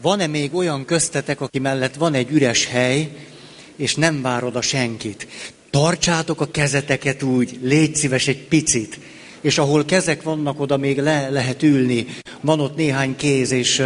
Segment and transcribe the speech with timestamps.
[0.00, 3.10] van-e még olyan köztetek, aki mellett van egy üres hely,
[3.76, 5.26] és nem várod a senkit?
[5.70, 8.98] Tartsátok a kezeteket úgy, légy szíves egy picit,
[9.40, 12.06] és ahol kezek vannak, oda még le lehet ülni.
[12.40, 13.82] Van ott néhány kéz, és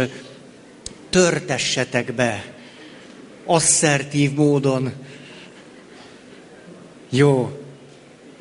[1.09, 2.45] törtessetek be.
[3.45, 4.91] Asszertív módon.
[7.09, 7.57] Jó.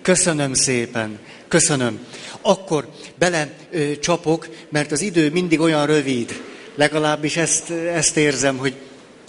[0.02, 1.18] Köszönöm szépen.
[1.48, 2.06] Köszönöm.
[2.40, 6.51] Akkor bele ö, csapok, mert az idő mindig olyan rövid.
[6.74, 8.74] Legalábbis ezt, ezt érzem, hogy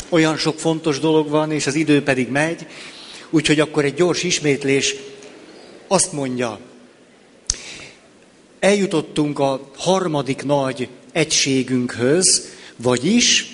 [0.10, 2.66] olyan sok fontos dolog van, és az idő pedig megy.
[3.30, 4.96] Úgyhogy akkor egy gyors ismétlés
[5.88, 6.60] azt mondja,
[8.60, 13.48] eljutottunk a harmadik nagy egységünkhöz, vagyis,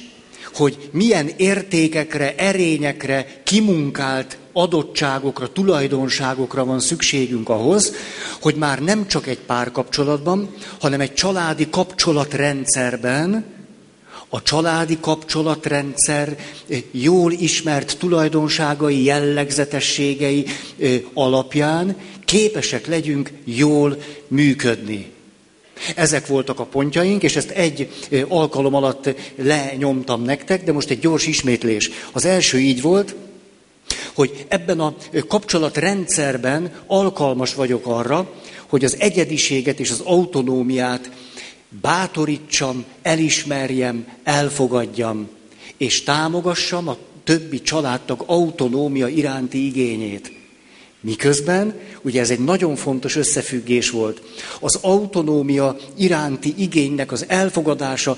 [0.53, 7.93] hogy milyen értékekre, erényekre, kimunkált adottságokra, tulajdonságokra van szükségünk ahhoz,
[8.41, 13.57] hogy már nem csak egy párkapcsolatban, hanem egy családi kapcsolatrendszerben,
[14.29, 16.37] a családi kapcsolatrendszer
[16.91, 20.45] jól ismert tulajdonságai, jellegzetességei
[21.13, 25.11] alapján képesek legyünk jól működni.
[25.95, 27.89] Ezek voltak a pontjaink, és ezt egy
[28.27, 31.89] alkalom alatt lenyomtam nektek, de most egy gyors ismétlés.
[32.11, 33.15] Az első így volt,
[34.13, 34.95] hogy ebben a
[35.27, 38.31] kapcsolatrendszerben alkalmas vagyok arra,
[38.67, 41.09] hogy az egyediséget és az autonómiát
[41.81, 45.29] bátorítsam, elismerjem, elfogadjam,
[45.77, 50.31] és támogassam a többi családtag autonómia iránti igényét.
[51.01, 54.21] Miközben, ugye ez egy nagyon fontos összefüggés volt,
[54.59, 58.17] az autonómia iránti igénynek az elfogadása,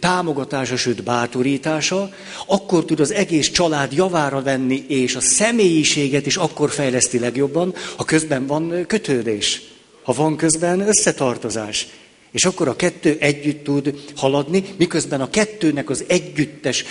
[0.00, 2.10] támogatása, sőt bátorítása,
[2.46, 8.04] akkor tud az egész család javára venni, és a személyiséget is akkor fejleszti legjobban, ha
[8.04, 9.62] közben van kötődés,
[10.02, 11.86] ha van közben összetartozás.
[12.30, 16.84] És akkor a kettő együtt tud haladni, miközben a kettőnek az együttes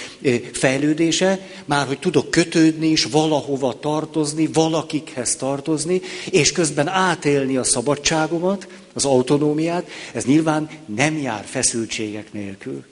[0.52, 8.67] fejlődése, már hogy tudok kötődni és valahova tartozni, valakikhez tartozni, és közben átélni a szabadságomat,
[8.93, 12.83] az autonómiát, ez nyilván nem jár feszültségek nélkül.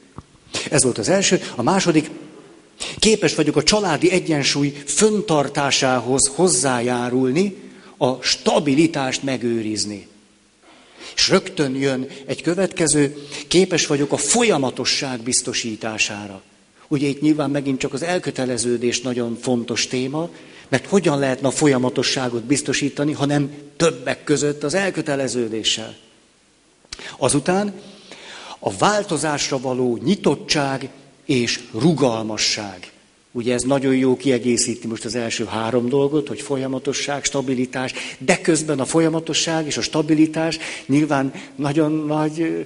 [0.69, 1.41] Ez volt az első.
[1.55, 2.09] A második,
[2.99, 7.55] képes vagyok a családi egyensúly föntartásához hozzájárulni,
[7.97, 10.07] a stabilitást megőrizni.
[11.15, 16.41] És rögtön jön egy következő, képes vagyok a folyamatosság biztosítására.
[16.87, 20.29] Ugye itt nyilván megint csak az elköteleződés nagyon fontos téma,
[20.69, 25.95] mert hogyan lehetne a folyamatosságot biztosítani, hanem többek között az elköteleződéssel.
[27.17, 27.73] Azután
[28.59, 30.89] a változásra való nyitottság
[31.25, 32.91] és rugalmasság.
[33.35, 38.79] Ugye ez nagyon jó kiegészíti most az első három dolgot, hogy folyamatosság, stabilitás, de közben
[38.79, 42.65] a folyamatosság és a stabilitás nyilván nagyon nagy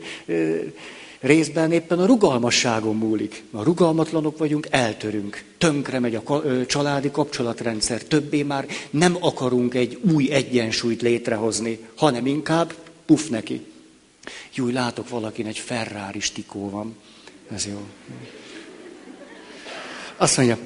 [1.20, 3.44] részben éppen a rugalmasságon múlik.
[3.52, 5.44] A rugalmatlanok vagyunk, eltörünk.
[5.58, 8.04] Tönkre megy a családi kapcsolatrendszer.
[8.04, 12.74] Többé már nem akarunk egy új egyensúlyt létrehozni, hanem inkább
[13.06, 13.66] puf neki.
[14.54, 16.96] Jó, látok valakin egy Ferrari stikó van.
[17.52, 17.82] Ez jó.
[20.22, 20.58] Azt mondja,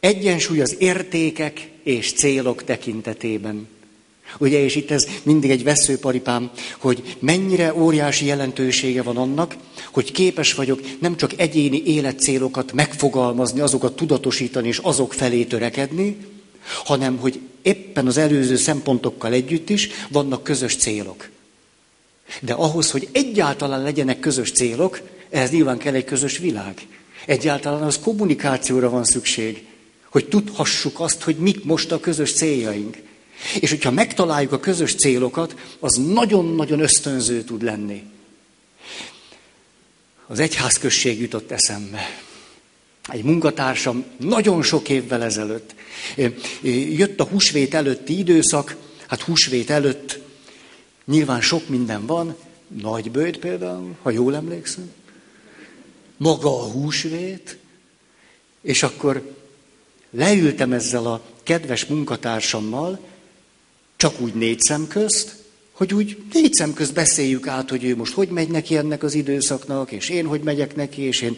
[0.00, 3.68] egyensúly az értékek és célok tekintetében.
[4.38, 9.56] Ugye, és itt ez mindig egy veszőparipám, hogy mennyire óriási jelentősége van annak,
[9.92, 16.16] hogy képes vagyok nem csak egyéni életcélokat megfogalmazni, azokat tudatosítani és azok felé törekedni,
[16.84, 21.28] hanem hogy éppen az előző szempontokkal együtt is vannak közös célok.
[22.40, 26.86] De ahhoz, hogy egyáltalán legyenek közös célok, ehhez nyilván kell egy közös világ.
[27.26, 29.66] Egyáltalán az kommunikációra van szükség,
[30.08, 32.96] hogy tudhassuk azt, hogy mik most a közös céljaink.
[33.60, 38.02] És hogyha megtaláljuk a közös célokat, az nagyon-nagyon ösztönző tud lenni.
[40.26, 42.20] Az egyházközség jutott eszembe.
[43.08, 45.74] Egy munkatársam nagyon sok évvel ezelőtt.
[46.90, 50.18] Jött a húsvét előtti időszak, hát húsvét előtt
[51.04, 52.36] nyilván sok minden van,
[52.68, 54.90] nagy bőjt például, ha jól emlékszem
[56.22, 57.56] maga a húsvét,
[58.60, 59.36] és akkor
[60.10, 62.98] leültem ezzel a kedves munkatársammal,
[63.96, 65.36] csak úgy négy szem közt,
[65.72, 69.14] hogy úgy négy szem közt beszéljük át, hogy ő most hogy megy neki ennek az
[69.14, 71.36] időszaknak, és én hogy megyek neki, és én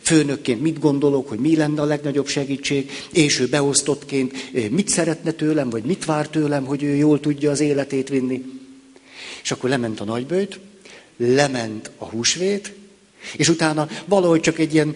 [0.00, 5.70] főnökként mit gondolok, hogy mi lenne a legnagyobb segítség, és ő beosztottként mit szeretne tőlem,
[5.70, 8.44] vagy mit vár tőlem, hogy ő jól tudja az életét vinni.
[9.42, 10.58] És akkor lement a nagybőjt,
[11.16, 12.78] lement a húsvét,
[13.36, 14.94] és utána valahogy csak egy ilyen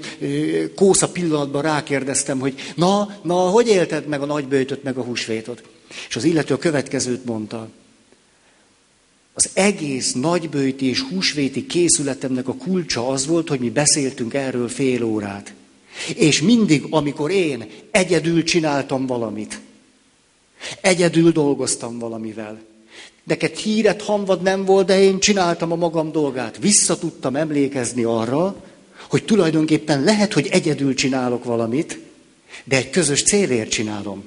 [0.75, 5.62] kósza pillanatban rákérdeztem, hogy na, na, hogy élted meg a nagybőjtöt, meg a húsvétot?
[6.09, 7.69] És az illető a következőt mondta.
[9.35, 15.03] Az egész nagybőti és húsvéti készületemnek a kulcsa az volt, hogy mi beszéltünk erről fél
[15.03, 15.53] órát.
[16.15, 19.61] És mindig, amikor én egyedül csináltam valamit,
[20.81, 22.62] egyedül dolgoztam valamivel,
[23.25, 28.56] neked híret hamvad nem volt, de én csináltam a magam dolgát, vissza tudtam emlékezni arra,
[29.09, 31.99] hogy tulajdonképpen lehet, hogy egyedül csinálok valamit,
[32.65, 34.25] de egy közös célért csinálom.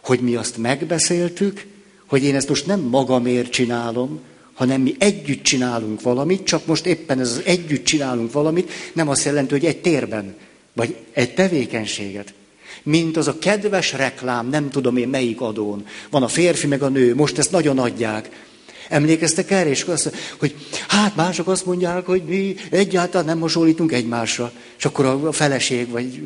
[0.00, 1.66] Hogy mi azt megbeszéltük,
[2.06, 4.20] hogy én ezt most nem magamért csinálom,
[4.54, 9.24] hanem mi együtt csinálunk valamit, csak most éppen ez az együtt csinálunk valamit, nem azt
[9.24, 10.36] jelenti, hogy egy térben,
[10.72, 12.34] vagy egy tevékenységet.
[12.82, 15.86] Mint az a kedves reklám, nem tudom én melyik adón.
[16.10, 18.46] Van a férfi meg a nő, most ezt nagyon adják.
[18.88, 20.54] Emlékeztek erre, és azt hogy
[20.88, 24.52] hát mások azt mondják, hogy mi egyáltalán nem hasonlítunk egymásra.
[24.78, 26.22] És akkor a feleség, vagy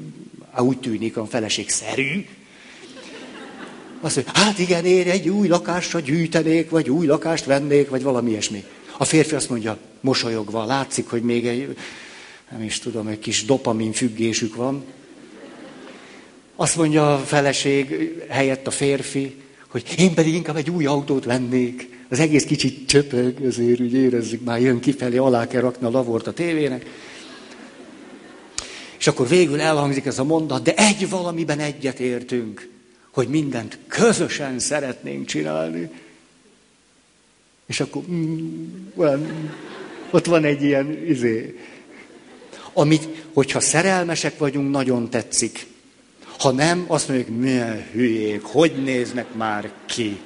[0.59, 2.25] úgy tűnik, a feleség szerű,
[4.05, 8.31] azt mondja, hát igen, én egy új lakásra gyűjtenék, vagy új lakást vennék, vagy valami
[8.31, 8.65] ilyesmi.
[8.97, 11.77] A férfi azt mondja, mosolyogva, látszik, hogy még egy,
[12.51, 14.85] nem is tudom, egy kis dopamin függésük van.
[16.63, 19.35] Azt mondja a feleség helyett a férfi,
[19.69, 21.89] hogy én pedig inkább egy új autót vennék.
[22.09, 26.27] Az egész kicsit csöpög, azért úgy érezzük, már jön kifelé, alá kell rakni a lavort
[26.27, 26.87] a tévének.
[28.99, 32.69] És akkor végül elhangzik ez a mondat, de egy valamiben egyet értünk
[33.13, 35.91] hogy mindent közösen szeretnénk csinálni.
[37.67, 39.51] És akkor mm, olyan,
[40.11, 41.59] ott van egy ilyen izé,
[42.73, 45.71] amit, hogyha szerelmesek vagyunk, nagyon tetszik.
[46.39, 50.21] Ha nem, azt mondjuk, milyen hülyék, hogy néznek már ki.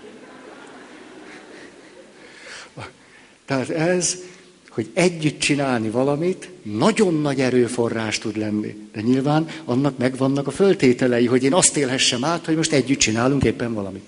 [3.45, 4.19] Tehát ez
[4.77, 8.89] hogy együtt csinálni valamit nagyon nagy erőforrás tud lenni.
[8.93, 13.45] De nyilván annak megvannak a föltételei, hogy én azt élhessem át, hogy most együtt csinálunk
[13.45, 14.05] éppen valamit.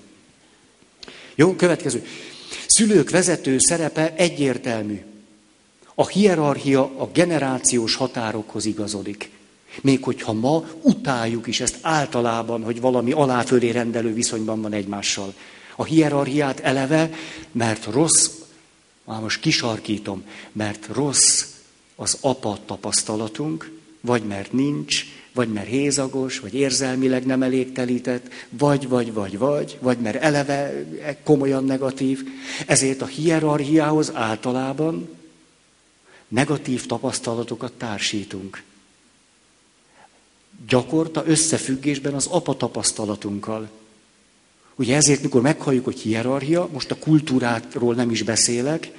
[1.35, 2.05] Jó, következő.
[2.67, 4.99] Szülők vezető szerepe egyértelmű.
[5.95, 9.29] A hierarchia a generációs határokhoz igazodik.
[9.81, 15.33] Még hogyha ma utáljuk is ezt általában, hogy valami aláfölé rendelő viszonyban van egymással.
[15.75, 17.09] A hierarchiát eleve,
[17.51, 18.29] mert rossz
[19.03, 21.45] már most kisarkítom, mert rossz
[21.95, 23.71] az apa tapasztalatunk,
[24.01, 29.77] vagy mert nincs, vagy mert hézagos, vagy érzelmileg nem elég telített, vagy, vagy, vagy, vagy,
[29.81, 30.85] vagy mert eleve
[31.23, 32.23] komolyan negatív.
[32.65, 35.09] Ezért a hierarchiához általában
[36.27, 38.63] negatív tapasztalatokat társítunk.
[40.67, 43.69] Gyakorta összefüggésben az apa tapasztalatunkkal.
[44.75, 48.91] Ugye ezért, mikor meghalljuk, hogy hierarchia, most a kultúráról nem is beszélek,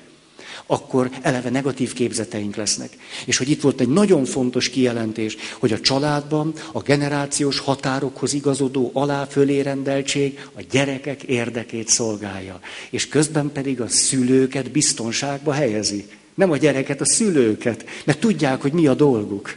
[0.67, 2.97] akkor eleve negatív képzeteink lesznek.
[3.25, 8.91] És hogy itt volt egy nagyon fontos kijelentés, hogy a családban a generációs határokhoz igazodó
[8.95, 12.61] alá-fölé rendeltség a gyerekek érdekét szolgálja.
[12.91, 16.07] És közben pedig a szülőket biztonságba helyezi.
[16.35, 19.57] Nem a gyereket, a szülőket, mert tudják, hogy mi a dolguk.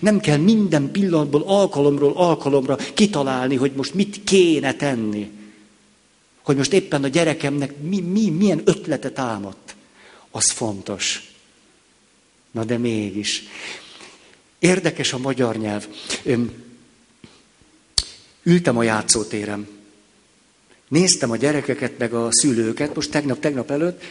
[0.00, 5.30] Nem kell minden pillanatból alkalomról alkalomra kitalálni, hogy most mit kéne tenni.
[6.42, 9.74] Hogy most éppen a gyerekemnek mi, mi, milyen ötlete támadt.
[10.30, 11.32] Az fontos.
[12.50, 13.42] Na de mégis.
[14.58, 15.86] Érdekes a magyar nyelv.
[18.42, 19.68] Ültem a játszótéren.
[20.88, 24.02] Néztem a gyerekeket, meg a szülőket, most tegnap-tegnap előtt,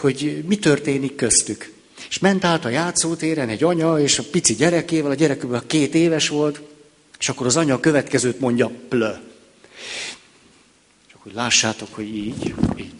[0.00, 1.72] hogy mi történik köztük.
[2.08, 6.28] És ment át a játszótéren egy anya, és a pici gyerekével, a gyerekükben két éves
[6.28, 6.60] volt,
[7.18, 9.10] és akkor az anya a következőt mondja, plö.
[11.10, 12.92] Csak hogy lássátok, hogy így, így.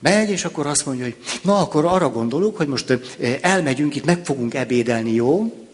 [0.00, 2.98] Megy, és akkor azt mondja, hogy na, akkor arra gondolok, hogy most
[3.40, 5.66] elmegyünk, itt meg fogunk ebédelni, jó?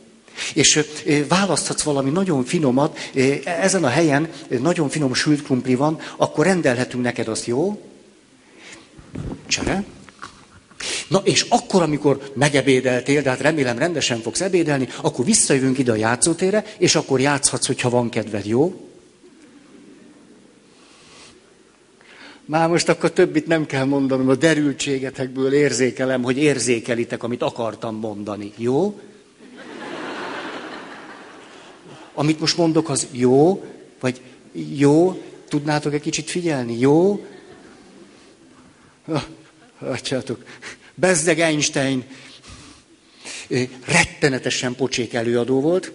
[0.54, 0.84] És
[1.28, 2.99] választhatsz valami nagyon finomat,
[3.44, 7.82] ezen a helyen nagyon finom sült krumpli van, akkor rendelhetünk neked azt, jó?
[9.46, 9.84] Csere?
[11.12, 15.95] Na és akkor, amikor megebédeltél, de hát remélem rendesen fogsz ebédelni, akkor visszajövünk ide a
[15.95, 18.90] játszótérre, és akkor játszhatsz, hogyha van kedved, jó?
[22.45, 28.52] Már most akkor többit nem kell mondanom, a derültségetekből érzékelem, hogy érzékelitek, amit akartam mondani.
[28.57, 29.00] Jó?
[32.14, 33.64] Amit most mondok, az jó,
[34.00, 34.21] vagy
[34.76, 37.26] jó, tudnátok egy kicsit figyelni, jó?
[39.78, 40.45] Látjátok,
[41.02, 42.04] Bezdeg Einstein
[43.85, 45.92] rettenetesen pocsék előadó volt.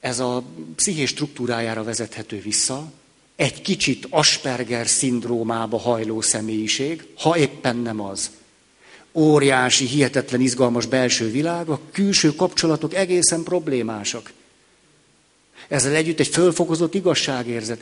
[0.00, 0.42] Ez a
[0.74, 2.92] pszichés struktúrájára vezethető vissza,
[3.36, 8.30] egy kicsit Asperger szindrómába hajló személyiség, ha éppen nem az.
[9.12, 14.32] Óriási, hihetetlen izgalmas belső világ, a külső kapcsolatok egészen problémásak.
[15.68, 17.80] Ezzel együtt egy fölfokozott igazságérzet.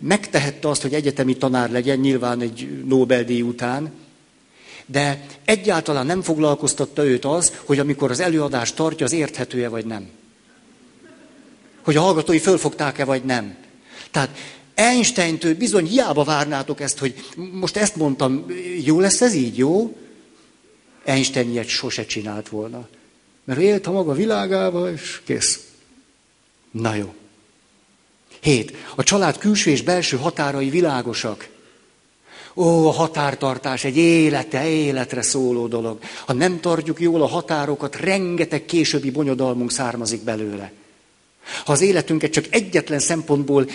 [0.00, 4.06] Megtehette azt, hogy egyetemi tanár legyen, nyilván egy Nobel-díj után,
[4.90, 10.08] de egyáltalán nem foglalkoztatta őt az, hogy amikor az előadást tartja, az érthető-e vagy nem.
[11.82, 13.56] Hogy a hallgatói fölfogták-e vagy nem.
[14.10, 14.38] Tehát
[14.74, 17.14] Einstein-től bizony hiába várnátok ezt, hogy
[17.52, 18.46] most ezt mondtam,
[18.84, 19.96] jó lesz ez így, jó?
[21.04, 22.88] Einstein ilyet sose csinált volna.
[23.44, 25.60] Mert élt a maga világába, és kész.
[26.70, 27.14] Na jó.
[28.40, 28.76] Hét.
[28.94, 31.48] A család külső és belső határai világosak.
[32.58, 35.98] Ó, a határtartás egy élete, életre szóló dolog.
[36.26, 40.72] Ha nem tartjuk jól a határokat, rengeteg későbbi bonyodalmunk származik belőle.
[41.64, 43.68] Ha az életünket csak egyetlen szempontból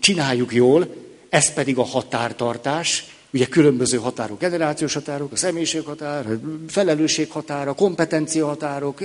[0.00, 0.94] csináljuk jól,
[1.28, 8.46] ez pedig a határtartás, ugye különböző határok, generációs határok, a személyiséghatár, a felelősséghatár, a kompetencia
[8.46, 9.02] határok.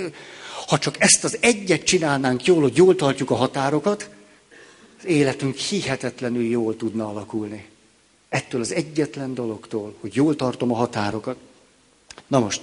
[0.67, 4.09] Ha csak ezt az egyet csinálnánk jól, hogy jól tartjuk a határokat,
[4.99, 7.65] az életünk hihetetlenül jól tudna alakulni.
[8.29, 11.37] Ettől az egyetlen dologtól, hogy jól tartom a határokat.
[12.27, 12.61] Na most,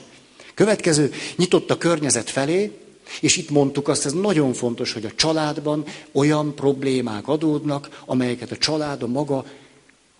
[0.55, 2.79] következő, nyitott a környezet felé,
[3.21, 8.57] és itt mondtuk azt, ez nagyon fontos, hogy a családban olyan problémák adódnak, amelyeket a
[8.57, 9.45] család a maga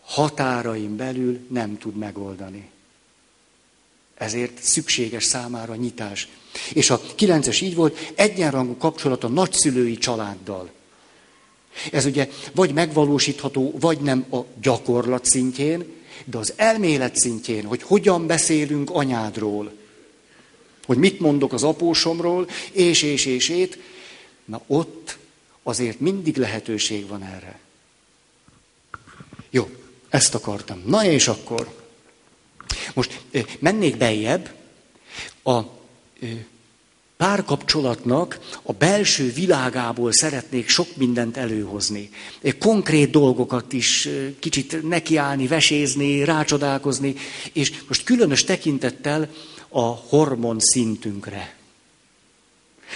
[0.05, 2.71] határain belül nem tud megoldani.
[4.15, 6.29] Ezért szükséges számára nyitás.
[6.73, 10.71] És a kilences így volt, egyenrangú kapcsolat a nagyszülői családdal.
[11.93, 15.85] Ez ugye vagy megvalósítható, vagy nem a gyakorlat szintjén,
[16.25, 19.73] de az elmélet szintjén, hogy hogyan beszélünk anyádról,
[20.87, 23.79] hogy mit mondok az apósomról, és, és, és, ét,
[24.45, 25.19] na ott
[25.63, 27.59] azért mindig lehetőség van erre.
[29.51, 29.69] Jó,
[30.09, 30.83] ezt akartam.
[30.87, 31.83] Na és akkor.
[32.95, 33.21] Most
[33.59, 34.55] mennék bejebb.
[35.43, 35.61] A
[37.17, 42.11] párkapcsolatnak a belső világából szeretnék sok mindent előhozni.
[42.59, 47.15] Konkrét dolgokat is kicsit nekiállni, vesézni, rácsodálkozni,
[47.53, 49.29] és most különös tekintettel
[49.69, 51.57] a hormon szintünkre.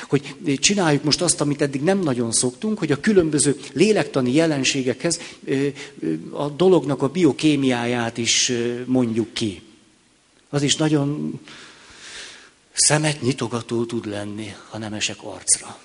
[0.08, 5.20] Hogy csináljuk most azt, amit eddig nem nagyon szoktunk, hogy a különböző lélektani jelenségekhez
[6.30, 8.52] a dolognak a biokémiáját is
[8.84, 9.62] mondjuk ki.
[10.48, 11.40] Az is nagyon
[12.78, 15.78] szemet nyitogató tud lenni, ha nem esek arcra.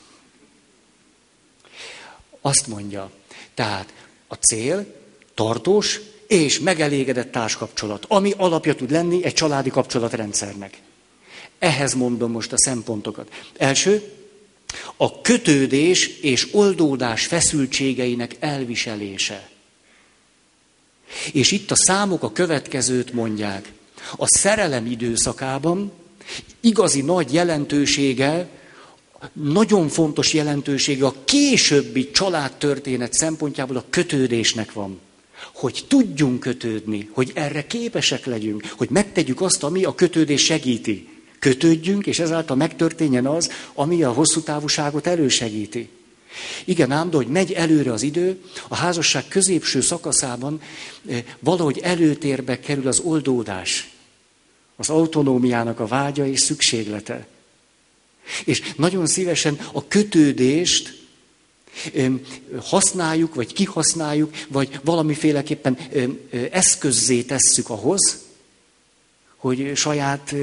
[2.41, 3.11] Azt mondja,
[3.53, 3.93] tehát
[4.27, 4.95] a cél
[5.33, 10.81] tartós és megelégedett társkapcsolat, ami alapja tud lenni egy családi kapcsolatrendszernek.
[11.59, 13.31] Ehhez mondom most a szempontokat.
[13.57, 14.11] Első,
[14.97, 19.49] a kötődés és oldódás feszültségeinek elviselése.
[21.33, 23.71] És itt a számok a következőt mondják.
[24.15, 25.91] A szerelem időszakában
[26.61, 28.47] igazi nagy jelentősége,
[29.33, 34.99] nagyon fontos jelentősége a későbbi családtörténet szempontjából a kötődésnek van.
[35.53, 41.07] Hogy tudjunk kötődni, hogy erre képesek legyünk, hogy megtegyük azt, ami a kötődés segíti.
[41.39, 45.89] Kötődjünk, és ezáltal megtörténjen az, ami a hosszú távúságot elősegíti.
[46.65, 50.61] Igen, ám, de hogy megy előre az idő, a házasság középső szakaszában
[51.07, 53.92] eh, valahogy előtérbe kerül az oldódás
[54.75, 57.27] az autonómiának a vágya és szükséglete.
[58.45, 61.01] És nagyon szívesen a kötődést
[62.59, 65.77] használjuk, vagy kihasználjuk, vagy valamiféleképpen
[66.51, 68.21] eszközzé tesszük ahhoz,
[69.35, 70.35] hogy saját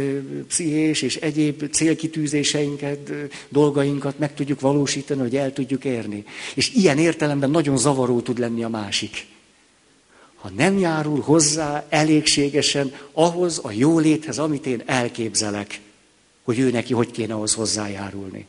[0.49, 3.13] pszichés és egyéb célkitűzéseinket,
[3.49, 6.25] dolgainkat meg tudjuk valósítani, hogy el tudjuk érni.
[6.55, 9.27] És ilyen értelemben nagyon zavaró tud lenni a másik
[10.41, 15.81] ha nem járul hozzá elégségesen ahhoz a jóléthez, amit én elképzelek,
[16.43, 18.47] hogy ő neki hogy kéne ahhoz hozzájárulni.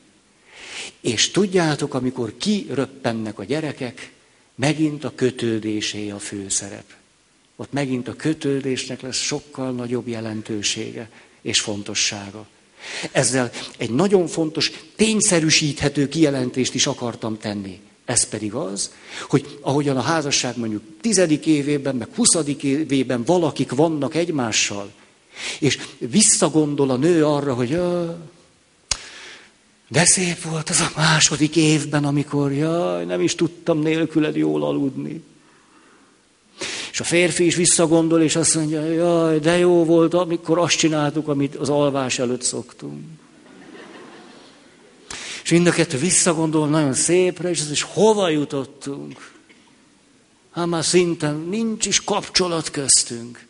[1.02, 4.12] És tudjátok, amikor kiröppennek a gyerekek,
[4.56, 6.86] megint a kötődésé a főszerep.
[7.56, 11.10] Ott megint a kötődésnek lesz sokkal nagyobb jelentősége
[11.42, 12.48] és fontossága.
[13.12, 17.80] Ezzel egy nagyon fontos, tényszerűsíthető kijelentést is akartam tenni.
[18.06, 18.92] Ez pedig az,
[19.30, 24.92] hogy ahogyan a házasság mondjuk tizedik évében, meg huszadik évében valakik vannak egymással,
[25.60, 27.80] és visszagondol a nő arra, hogy
[29.92, 35.24] de szép volt az a második évben, amikor jaj, nem is tudtam nélküled jól aludni.
[36.92, 41.28] És a férfi is visszagondol, és azt mondja, jaj, de jó volt, amikor azt csináltuk,
[41.28, 43.04] amit az alvás előtt szoktunk.
[45.52, 49.34] Mind a kettő visszagondol nagyon szépre, és az is hova jutottunk?
[50.52, 53.46] Hát már szinten nincs is kapcsolat köztünk.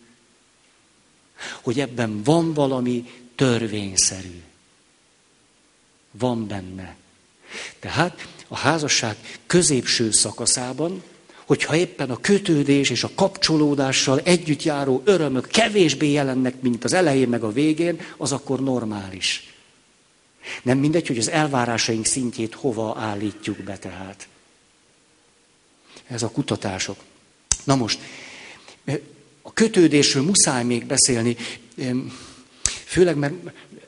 [1.61, 4.41] Hogy ebben van valami törvényszerű.
[6.11, 6.95] Van benne.
[7.79, 11.03] Tehát a házasság középső szakaszában,
[11.45, 17.29] hogyha éppen a kötődés és a kapcsolódással együtt járó örömök kevésbé jelennek, mint az elején
[17.29, 19.50] meg a végén, az akkor normális.
[20.63, 24.27] Nem mindegy, hogy az elvárásaink szintjét hova állítjuk be tehát.
[26.07, 27.03] Ez a kutatások.
[27.63, 27.99] Na most,
[29.41, 31.37] a kötődésről muszáj még beszélni,
[32.85, 33.33] főleg mert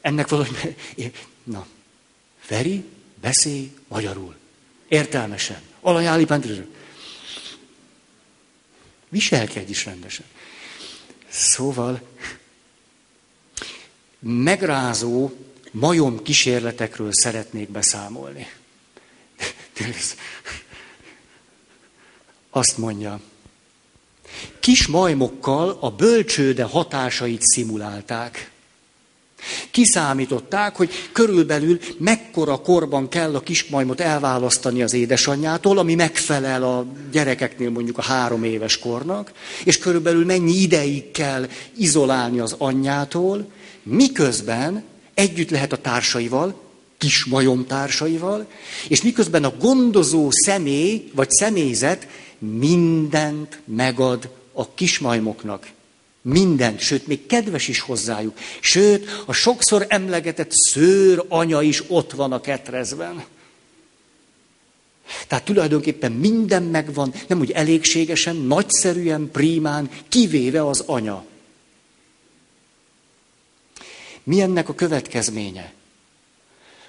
[0.01, 0.75] ennek valahogy...
[1.43, 1.67] Na,
[2.39, 2.83] Feri,
[3.21, 4.35] beszélj magyarul.
[4.87, 5.61] Értelmesen.
[5.81, 6.27] Alanyáli
[9.09, 10.25] Viselkedj is rendesen.
[11.29, 12.01] Szóval
[14.19, 15.31] megrázó
[15.73, 18.47] majom kísérletekről szeretnék beszámolni.
[22.49, 23.19] Azt mondja,
[24.59, 28.51] kis majmokkal a bölcsőde hatásait szimulálták.
[29.71, 37.69] Kiszámították, hogy körülbelül mekkora korban kell a kismajmot elválasztani az édesanyjától, ami megfelel a gyerekeknél
[37.69, 39.31] mondjuk a három éves kornak,
[39.63, 43.51] és körülbelül mennyi ideig kell izolálni az anyjától,
[43.83, 46.61] miközben együtt lehet a társaival,
[46.97, 48.47] kis majom társaival,
[48.87, 52.07] és miközben a gondozó személy vagy személyzet
[52.39, 55.71] mindent megad a kismajmoknak.
[56.21, 58.37] Mindent, sőt, még kedves is hozzájuk.
[58.59, 63.23] Sőt, a sokszor emlegetett szőr anya is ott van a ketrezben.
[65.27, 71.25] Tehát tulajdonképpen minden megvan, nem úgy elégségesen, nagyszerűen, prímán, kivéve az anya.
[74.23, 75.73] Mi ennek a következménye?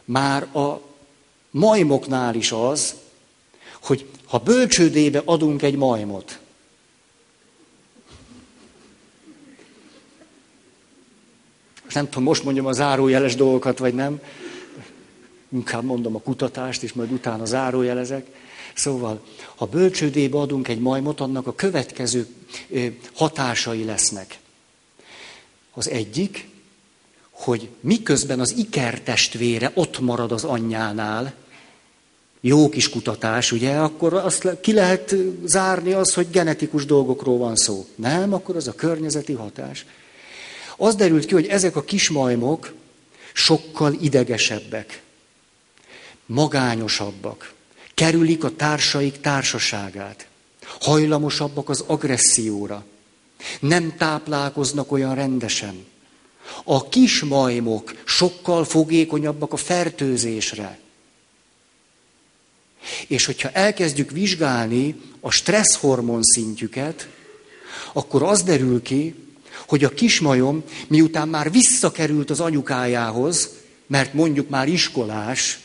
[0.04, 0.80] Már a
[1.50, 2.94] majmoknál is az,
[3.82, 6.38] hogy ha bölcsődébe adunk egy majmot,
[11.94, 14.20] nem tudom, most mondjam a zárójeles dolgokat, vagy nem.
[15.52, 18.26] Inkább mondom a kutatást, és majd utána zárójelezek.
[18.74, 19.24] Szóval,
[19.54, 22.26] ha bölcsődébe adunk egy majmot, annak a következő
[23.14, 24.38] hatásai lesznek.
[25.72, 26.48] Az egyik,
[27.34, 31.34] hogy miközben az iker testvére ott marad az anyjánál,
[32.40, 37.86] jó kis kutatás, ugye, akkor azt ki lehet zárni az, hogy genetikus dolgokról van szó.
[37.94, 39.86] Nem, akkor az a környezeti hatás.
[40.76, 42.72] Az derült ki, hogy ezek a kismajmok
[43.32, 45.02] sokkal idegesebbek,
[46.26, 47.52] magányosabbak,
[47.94, 50.26] kerülik a társaik társaságát,
[50.80, 52.84] hajlamosabbak az agresszióra,
[53.60, 55.84] nem táplálkoznak olyan rendesen.
[56.64, 60.78] A kismajmok sokkal fogékonyabbak a fertőzésre.
[63.06, 67.08] És hogyha elkezdjük vizsgálni a stresszhormon szintjüket,
[67.92, 69.14] akkor az derül ki,
[69.66, 73.50] hogy a kismajom, miután már visszakerült az anyukájához,
[73.86, 75.58] mert mondjuk már iskolás,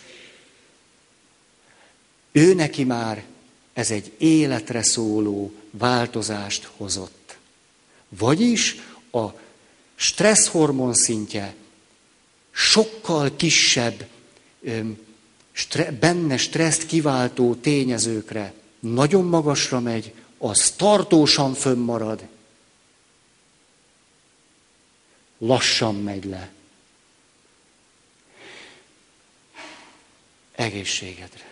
[2.32, 3.24] ő neki már
[3.74, 7.38] ez egy életre szóló változást hozott.
[8.10, 8.76] Vagyis
[9.12, 9.26] a
[10.00, 11.56] stresszhormon szintje
[12.52, 14.08] sokkal kisebb,
[16.00, 22.28] benne stresszt kiváltó tényezőkre nagyon magasra megy, az tartósan fönnmarad,
[25.38, 26.52] lassan megy le.
[30.52, 31.48] Egészségedre.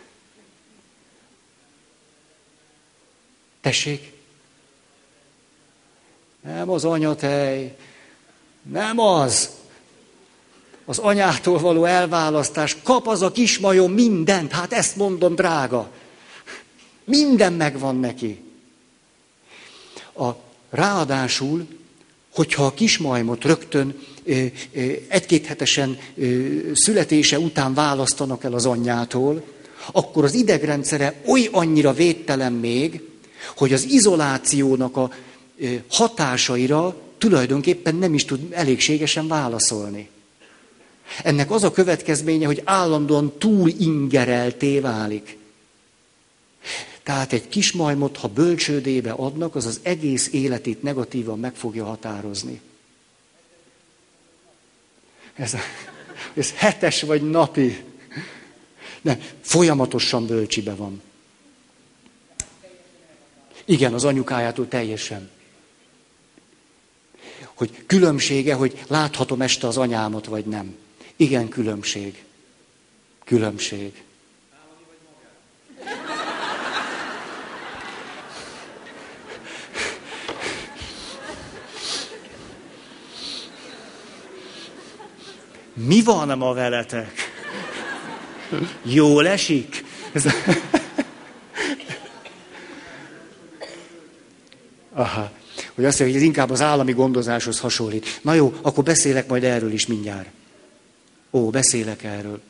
[3.62, 4.12] Tessék?
[6.42, 7.78] Nem az anyatej,
[8.72, 9.50] nem az.
[10.86, 12.78] Az anyától való elválasztás.
[12.84, 15.90] Kap az a kismajom mindent, hát ezt mondom, drága.
[17.04, 18.42] Minden megvan neki.
[20.14, 20.30] A,
[20.70, 21.68] ráadásul
[22.38, 24.00] hogyha a kismajmot rögtön
[25.08, 26.00] egy-két hetesen
[26.74, 29.44] születése után választanak el az anyjától,
[29.92, 33.02] akkor az idegrendszere oly annyira védtelen még,
[33.56, 35.12] hogy az izolációnak a
[35.90, 40.10] hatásaira tulajdonképpen nem is tud elégségesen válaszolni.
[41.24, 45.38] Ennek az a következménye, hogy állandóan túl ingerelté válik.
[47.04, 52.62] Tehát egy kis majmot, ha bölcsődébe adnak, az az egész életét negatívan meg fogja határozni.
[55.34, 55.56] Ez,
[56.34, 57.84] ez hetes vagy napi.
[59.02, 61.02] Nem, folyamatosan bölcsibe van.
[63.66, 65.30] Igen, az anyukájától teljesen.
[67.58, 70.76] Hogy különbsége, hogy láthatom este az anyámat, vagy nem.
[71.16, 72.24] Igen, különbség.
[73.24, 74.04] Különbség.
[85.74, 87.32] Mi van ma veletek?
[88.84, 89.84] Jól esik?
[94.94, 95.32] Aha.
[95.78, 98.20] Hogy azt mondja, hogy ez inkább az állami gondozáshoz hasonlít.
[98.22, 100.30] Na jó, akkor beszélek majd erről is mindjárt.
[101.32, 102.42] Ó, beszélek erről.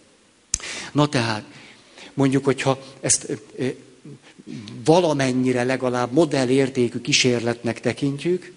[0.92, 1.44] Na tehát,
[2.14, 3.28] mondjuk, hogyha ezt
[4.86, 8.54] valamennyire legalább modellértékű kísérletnek tekintjük,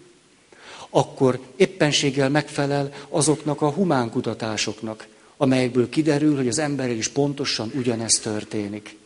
[0.91, 5.07] akkor éppenséggel megfelel azoknak a humánkutatásoknak,
[5.37, 8.97] amelyekből kiderül, hogy az emberrel is pontosan ugyanezt történik.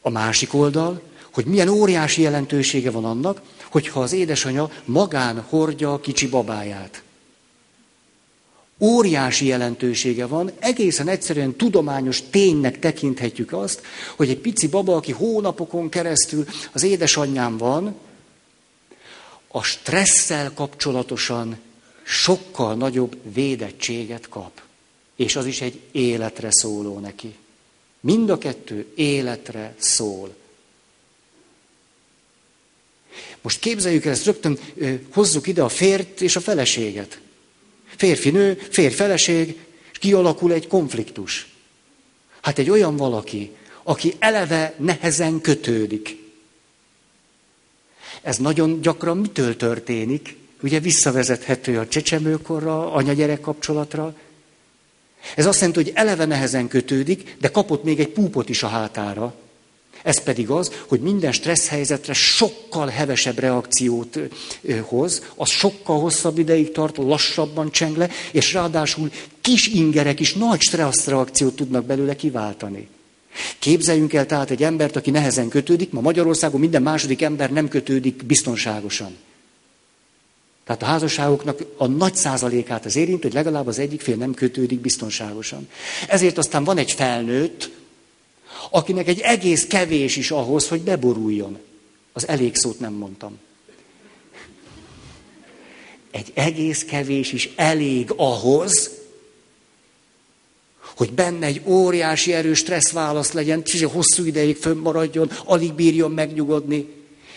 [0.00, 6.00] A másik oldal, hogy milyen óriási jelentősége van annak, hogyha az édesanyja magán hordja a
[6.00, 7.02] kicsi babáját.
[8.80, 13.82] Óriási jelentősége van, egészen egyszerűen tudományos ténynek tekinthetjük azt,
[14.16, 17.94] hogy egy pici baba, aki hónapokon keresztül az édesanyján van,
[19.48, 21.58] a stresszel kapcsolatosan
[22.02, 24.60] sokkal nagyobb védettséget kap.
[25.16, 27.34] És az is egy életre szóló neki.
[28.00, 30.34] Mind a kettő életre szól.
[33.42, 34.58] Most képzeljük el ezt, rögtön
[35.12, 37.20] hozzuk ide a férjt és a feleséget.
[37.96, 39.56] Férfi, nő, férj, feleség,
[39.92, 41.54] és kialakul egy konfliktus.
[42.42, 43.50] Hát egy olyan valaki,
[43.82, 46.24] aki eleve nehezen kötődik.
[48.22, 50.36] Ez nagyon gyakran mitől történik?
[50.62, 54.14] Ugye visszavezethető a csecsemőkorra, anya-gyerek kapcsolatra.
[55.34, 59.34] Ez azt jelenti, hogy eleve nehezen kötődik, de kapott még egy púpot is a hátára.
[60.06, 64.18] Ez pedig az, hogy minden stressz helyzetre sokkal hevesebb reakciót
[64.82, 70.60] hoz, az sokkal hosszabb ideig tart, lassabban cseng le, és ráadásul kis ingerek is nagy
[70.60, 72.88] stressz reakciót tudnak belőle kiváltani.
[73.58, 78.24] Képzeljünk el tehát egy embert, aki nehezen kötődik, ma Magyarországon minden második ember nem kötődik
[78.24, 79.16] biztonságosan.
[80.64, 84.80] Tehát a házasságoknak a nagy százalékát az érint, hogy legalább az egyik fél nem kötődik
[84.80, 85.68] biztonságosan.
[86.08, 87.70] Ezért aztán van egy felnőtt,
[88.70, 91.58] akinek egy egész kevés is ahhoz, hogy beboruljon.
[92.12, 93.38] Az elég szót nem mondtam.
[96.10, 98.90] Egy egész kevés is elég ahhoz,
[100.96, 106.88] hogy benne egy óriási erős stresszválasz legyen, és hosszú ideig fönnmaradjon, alig bírjon megnyugodni.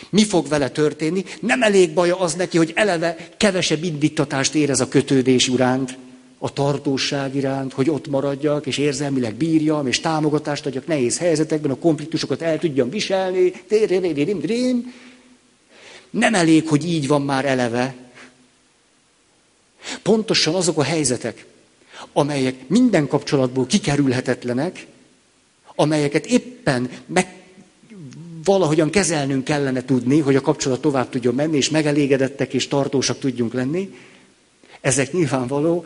[0.10, 1.24] Mi fog vele történni?
[1.40, 5.98] Nem elég baja az neki, hogy eleve kevesebb indítatást érez a kötődés iránt,
[6.40, 11.76] a tartóság iránt, hogy ott maradjak, és érzelmileg bírjam, és támogatást adjak nehéz helyzetekben, a
[11.76, 13.54] konfliktusokat el tudjam viselni.
[16.10, 17.96] Nem elég, hogy így van már eleve.
[20.02, 21.46] Pontosan azok a helyzetek,
[22.14, 24.86] amelyek minden kapcsolatból kikerülhetetlenek,
[25.76, 27.38] amelyeket éppen meg
[28.44, 33.54] valahogyan kezelnünk kellene tudni, hogy a kapcsolat tovább tudjon menni, és megelégedettek és tartósak tudjunk
[33.54, 33.94] lenni,
[34.82, 35.86] ezek nyilvánvaló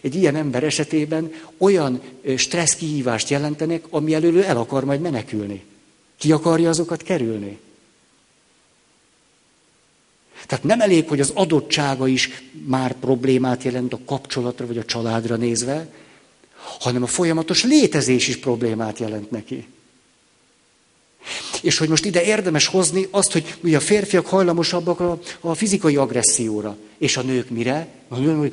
[0.00, 2.00] egy ilyen ember esetében olyan
[2.36, 5.64] stressz kihívást jelentenek, ami elől el akar majd menekülni.
[6.16, 7.58] Ki akarja azokat kerülni?
[10.46, 12.30] Tehát nem elég, hogy az adottsága is
[12.64, 15.88] már problémát jelent a kapcsolatra vagy a családra nézve,
[16.78, 19.66] hanem a folyamatos létezés is problémát jelent neki.
[21.62, 25.96] És hogy most ide érdemes hozni azt, hogy ugye a férfiak hajlamosabbak a, a fizikai
[25.96, 26.76] agresszióra.
[26.98, 27.88] És a nők mire?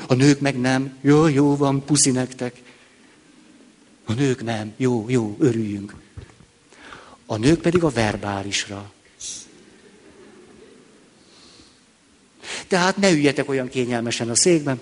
[0.08, 0.98] A nők meg nem.
[1.02, 2.62] Jó, jó van, puszi nektek.
[4.06, 4.74] A nők nem.
[4.78, 5.94] Jó, jó, örüljünk.
[7.26, 8.92] A nők pedig a verbálisra.
[12.68, 14.80] Tehát ne üljetek olyan kényelmesen a székben.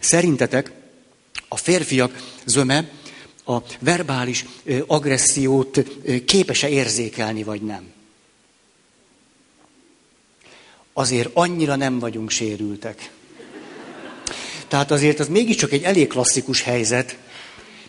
[0.00, 0.72] Szerintetek
[1.48, 2.90] a férfiak zöme
[3.46, 4.44] a verbális
[4.86, 5.84] agressziót
[6.24, 7.92] képes-e érzékelni, vagy nem?
[10.92, 13.10] Azért annyira nem vagyunk sérültek.
[14.68, 17.18] Tehát azért az mégiscsak egy elég klasszikus helyzet,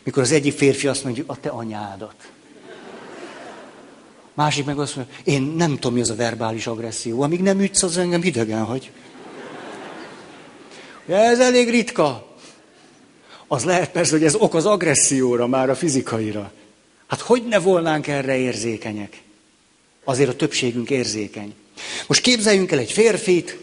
[0.04, 2.16] mikor az egyik férfi azt mondja, a te anyádat.
[4.34, 7.22] Másik meg azt mondja, én nem tudom, mi az a verbális agresszió.
[7.22, 8.92] Amíg nem ütsz, az engem hidegen hagy.
[11.08, 12.31] Ez elég ritka.
[13.52, 16.52] Az lehet persze, hogy ez ok az agresszióra, már a fizikaira.
[17.08, 19.22] Hát hogy ne volnánk erre érzékenyek?
[20.04, 21.54] Azért a többségünk érzékeny.
[22.08, 23.58] Most képzeljünk el egy férfit,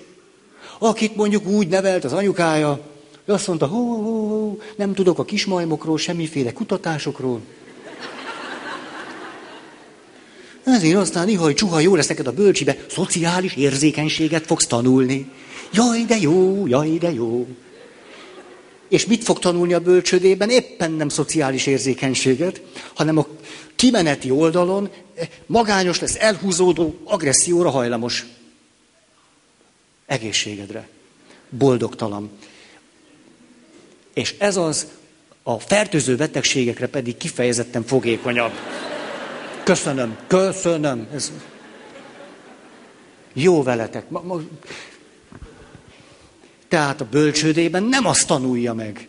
[0.79, 2.81] akit mondjuk úgy nevelt az anyukája,
[3.24, 7.40] ő azt mondta, hú, hú, hú, nem tudok a kismajmokról, semmiféle kutatásokról.
[10.64, 15.31] Ezért aztán ihaj, csuha, jó lesz neked a bölcsibe, szociális érzékenységet fogsz tanulni.
[15.72, 17.46] Jaj, de jó, jaj, de jó.
[18.88, 20.51] És mit fog tanulni a bölcsödében?
[20.51, 22.62] Éppen nem szociális érzékenységet,
[22.94, 23.27] hanem a
[23.77, 24.90] kimeneti oldalon
[25.46, 28.27] magányos lesz, elhúzódó, agresszióra hajlamos.
[30.07, 30.88] Egészségedre.
[31.51, 32.31] Boldogtalan.
[34.14, 34.87] És ez az,
[35.42, 38.53] a fertőző betegségekre pedig kifejezetten fogékonyabb.
[39.62, 41.09] Köszönöm, köszönöm.
[41.14, 41.33] Ez...
[43.33, 44.11] Jó veletek.
[44.11, 44.40] Ma, ma...
[46.68, 49.09] Tehát a bölcsődében nem azt tanulja meg,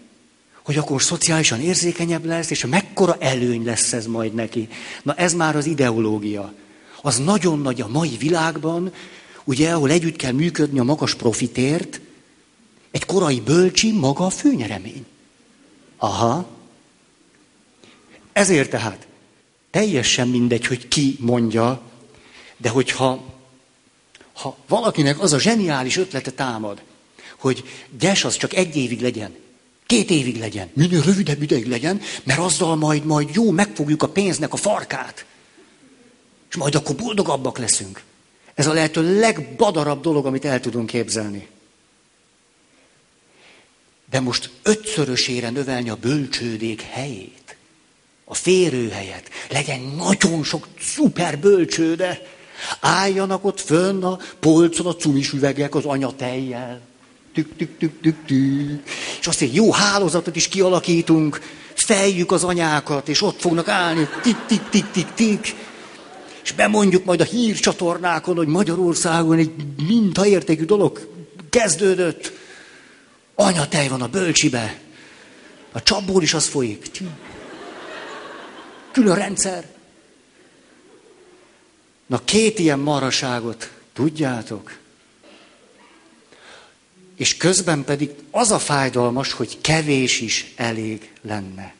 [0.64, 4.68] hogy akkor szociálisan érzékenyebb lesz, és mekkora előny lesz ez majd neki.
[5.04, 6.54] Na ez már az ideológia.
[7.02, 8.94] Az nagyon nagy a mai világban,
[9.44, 12.00] ugye, ahol együtt kell működni a magas profitért,
[12.92, 15.06] egy korai bölcsi maga a főnyeremény.
[15.98, 16.48] Aha.
[18.34, 19.08] Ezért tehát
[19.72, 21.82] teljesen mindegy, hogy ki mondja,
[22.58, 23.24] de hogyha
[24.34, 26.82] ha valakinek az a zseniális ötlete támad,
[27.40, 27.64] hogy
[28.00, 29.36] gyes az csak egy évig legyen,
[29.86, 34.54] két évig legyen, minél rövidebb ideig legyen, mert azzal majd, majd jó, megfogjuk a pénznek
[34.54, 35.26] a farkát.
[36.50, 38.02] És majd akkor boldogabbak leszünk.
[38.54, 41.48] Ez a lehető legbadarabb dolog, amit el tudunk képzelni.
[44.10, 47.56] De most ötszörösére növelni a bölcsődék helyét,
[48.26, 52.22] a férőhelyet, legyen nagyon sok szuper bölcsőde,
[52.80, 56.89] álljanak ott fönn a polcon a cumis üvegek az anyatejjel.
[57.40, 58.84] Tük, tük, tük, tük, tük.
[59.20, 61.42] És azt egy jó hálózatot is kialakítunk,
[61.74, 65.56] fejjük az anyákat, és ott fognak állni, tik, tik, tik, tik, tik.
[66.44, 69.52] És bemondjuk majd a hírcsatornákon, hogy Magyarországon egy
[69.88, 71.10] mintaértékű dolog
[71.50, 72.32] kezdődött.
[73.36, 74.80] Anyatej van a bölcsibe.
[75.72, 77.02] A csapból is az folyik.
[78.92, 79.66] Külön rendszer.
[82.06, 84.79] Na két ilyen maraságot tudjátok?
[87.20, 91.74] És közben pedig az a fájdalmas, hogy kevés is elég lenne.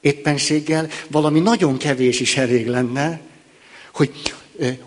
[0.00, 3.20] Éppenséggel valami nagyon kevés is elég lenne,
[3.92, 4.34] hogy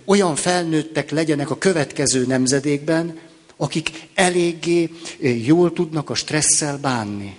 [0.05, 3.19] olyan felnőttek legyenek a következő nemzedékben,
[3.55, 7.37] akik eléggé jól tudnak a stresszel bánni.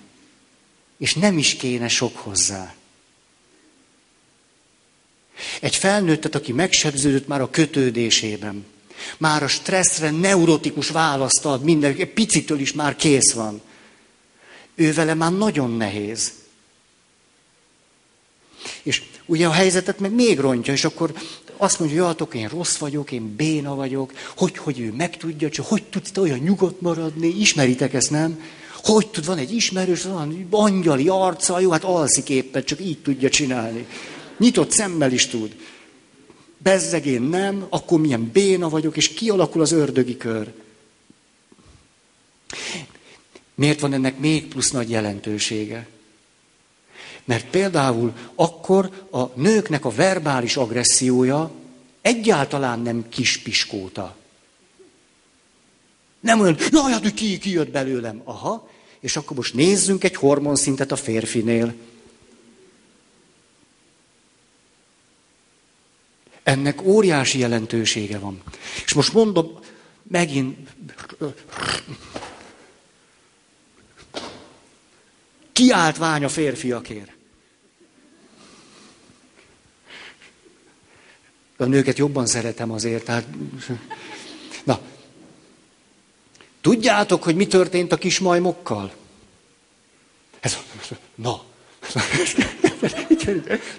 [0.99, 2.75] És nem is kéne sok hozzá.
[5.61, 8.65] Egy felnőttet, aki megsebződött már a kötődésében,
[9.19, 13.61] már a stresszre neurotikus választ ad, minden, egy picitől is már kész van.
[14.75, 16.33] Ő vele már nagyon nehéz.
[18.83, 21.13] És ugye a helyzetet meg még rontja, és akkor
[21.57, 25.83] azt mondja, hogy én rossz vagyok, én béna vagyok, hogy, hogy ő megtudja, csak hogy
[25.83, 28.43] tudsz te olyan nyugodt maradni, ismeritek ezt, nem?
[28.83, 33.29] Hogy tud, van egy ismerős, van angyali arca, jó, hát alszik éppen, csak így tudja
[33.29, 33.87] csinálni.
[34.39, 35.55] Nyitott szemmel is tud.
[36.63, 40.53] Bezzegén nem, akkor milyen béna vagyok, és kialakul az ördögi kör.
[43.55, 45.89] Miért van ennek még plusz nagy jelentősége?
[47.25, 51.51] Mert például akkor a nőknek a verbális agressziója
[52.01, 54.17] egyáltalán nem kispiskóta.
[56.21, 58.21] Nem olyan, na hát, ki, ki jött belőlem.
[58.25, 58.69] Aha,
[59.01, 61.75] és akkor most nézzünk egy hormonszintet a férfinél.
[66.43, 68.43] Ennek óriási jelentősége van.
[68.85, 69.59] És most mondom,
[70.03, 70.69] megint
[75.53, 77.11] kiállt vány a férfiakért.
[81.57, 83.27] A nőket jobban szeretem azért, tehát...
[84.65, 84.81] Na,
[86.61, 88.95] tudjátok, hogy mi történt a kismajmokkal?
[90.41, 90.57] Ez,
[91.15, 91.45] na,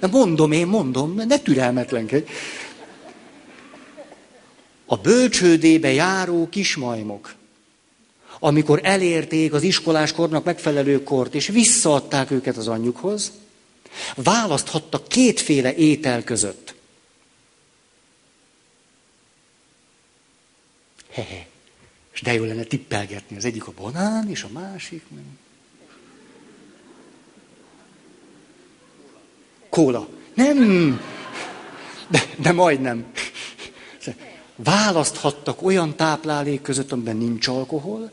[0.01, 2.29] Na mondom, én mondom, ne türelmetlenkedj.
[4.85, 7.35] A bölcsődébe járó kismajmok,
[8.39, 13.31] amikor elérték az iskoláskornak megfelelő kort, és visszaadták őket az anyjukhoz,
[14.15, 16.75] választhattak kétféle étel között.
[21.09, 21.47] Hehe.
[22.13, 23.37] És de jó lenne tippelgetni.
[23.37, 25.42] Az egyik a banán, és a másik nem.
[29.73, 30.07] Kóla.
[30.33, 31.01] Nem.
[32.07, 33.05] De, de majdnem.
[34.55, 38.11] Választhattak olyan táplálék között, amiben nincs alkohol.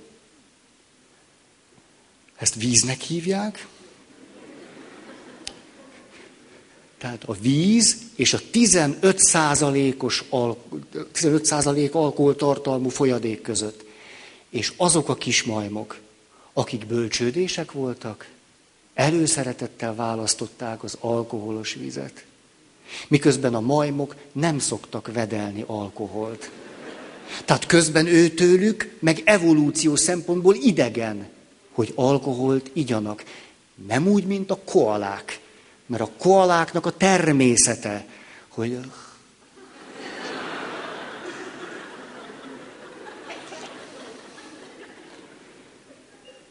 [2.37, 3.66] Ezt víznek hívják.
[6.99, 10.64] Tehát a víz és a 15%-os al-
[11.14, 13.85] 15% alkoholtartalmú folyadék között.
[14.51, 15.99] És azok a kismajmok,
[16.53, 18.29] akik bölcsődések voltak,
[18.94, 22.24] Előszeretettel választották az alkoholos vizet.
[23.09, 26.50] Miközben a majmok nem szoktak vedelni alkoholt.
[27.44, 31.29] Tehát közben őtőlük, meg evolúció szempontból idegen,
[31.72, 33.24] hogy alkoholt igyanak.
[33.87, 35.40] Nem úgy, mint a koalák.
[35.87, 38.07] Mert a koaláknak a természete,
[38.48, 38.79] hogy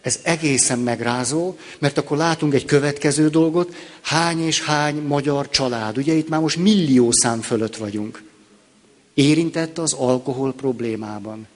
[0.02, 5.98] ez egészen megrázó, mert akkor látunk egy következő dolgot, hány és hány magyar család.
[5.98, 8.24] Ugye itt már most millió szám fölött vagyunk.
[9.14, 11.48] Érintett az alkohol problémában.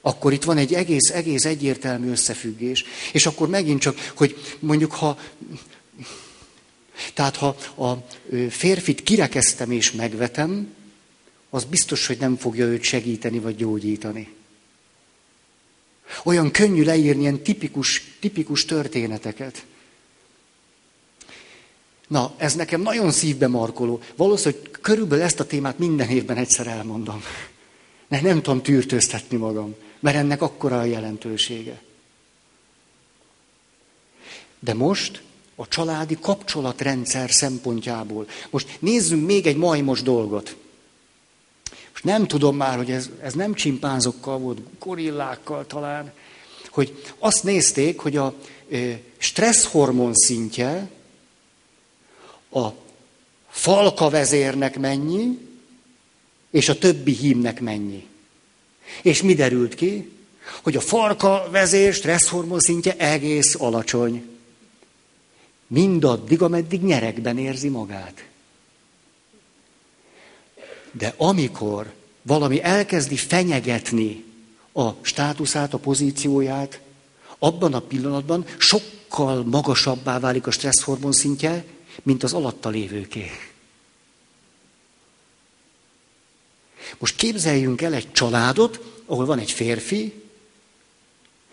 [0.00, 2.84] Akkor itt van egy egész, egész egyértelmű összefüggés.
[3.12, 5.18] És akkor megint csak, hogy mondjuk ha
[7.14, 8.06] tehát ha a
[8.50, 10.74] férfit kirekeztem és megvetem,
[11.50, 14.34] az biztos, hogy nem fogja őt segíteni vagy gyógyítani.
[16.24, 19.64] Olyan könnyű leírni ilyen tipikus, tipikus történeteket.
[22.08, 24.00] Na, ez nekem nagyon szívbe markoló.
[24.16, 27.22] Valószínűleg körülbelül ezt a témát minden évben egyszer elmondom.
[28.08, 31.82] Mert nem tudom tűrtőztetni magam, mert ennek akkora a jelentősége.
[34.58, 35.22] De most
[35.54, 38.26] a családi kapcsolatrendszer szempontjából.
[38.50, 40.56] Most nézzünk még egy majmos dolgot.
[42.02, 46.12] Nem tudom már, hogy ez, ez nem csimpánzokkal volt, gorillákkal talán,
[46.70, 48.34] hogy azt nézték, hogy a
[49.16, 50.90] stresszhormon szintje
[52.50, 52.68] a
[53.48, 55.38] falka vezérnek mennyi,
[56.50, 58.06] és a többi hímnek mennyi.
[59.02, 60.10] És mi derült ki?
[60.62, 64.24] Hogy a farka vezér stresszhormon szintje egész alacsony.
[65.66, 68.24] Mindaddig, ameddig nyerekben érzi magát.
[70.92, 74.24] De amikor valami elkezdi fenyegetni
[74.72, 76.80] a státuszát, a pozícióját,
[77.38, 81.64] abban a pillanatban sokkal magasabbá válik a stresszhormon szintje,
[82.02, 83.30] mint az alatta lévőké.
[86.98, 90.22] Most képzeljünk el egy családot, ahol van egy férfi,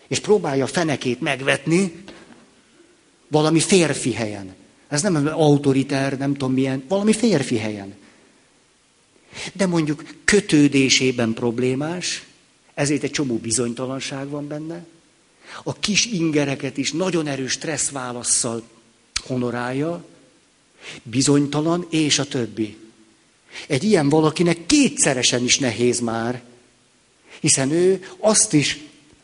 [0.08, 2.02] és próbálja a fenekét megvetni
[3.28, 4.54] valami férfi helyen.
[4.88, 7.94] Ez nem autoriter, nem tudom milyen, valami férfi helyen.
[9.52, 12.24] De mondjuk kötődésében problémás,
[12.74, 14.86] ezért egy csomó bizonytalanság van benne.
[15.62, 18.62] A kis ingereket is nagyon erős stressz válaszszal
[19.26, 20.04] honorálja,
[21.02, 22.76] bizonytalan, és a többi.
[23.66, 26.42] Egy ilyen valakinek kétszeresen is nehéz már,
[27.40, 28.78] hiszen ő azt is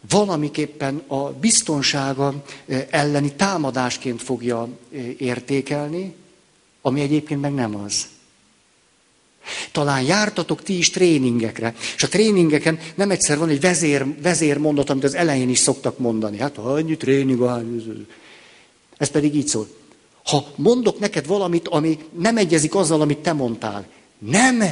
[0.08, 2.44] valamiképpen a biztonsága
[2.90, 4.68] elleni támadásként fogja
[5.18, 6.14] értékelni,
[6.80, 8.06] ami egyébként meg nem az.
[9.76, 15.04] Talán jártatok ti is tréningekre, és a tréningeken nem egyszer van egy vezér, vezérmondat, amit
[15.04, 16.38] az elején is szoktak mondani.
[16.38, 17.42] Hát annyi tréning,
[18.96, 19.68] ez pedig így szól.
[20.24, 23.86] Ha mondok neked valamit, ami nem egyezik azzal, amit te mondtál,
[24.18, 24.62] nem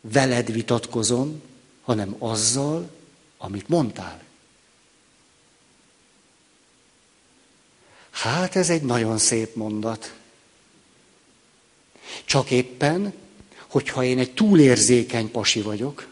[0.00, 1.42] veled vitatkozom,
[1.82, 2.90] hanem azzal,
[3.38, 4.22] amit mondtál.
[8.10, 10.14] Hát ez egy nagyon szép mondat.
[12.24, 13.22] Csak éppen,
[13.74, 16.06] hogyha én egy túlérzékeny pasi vagyok,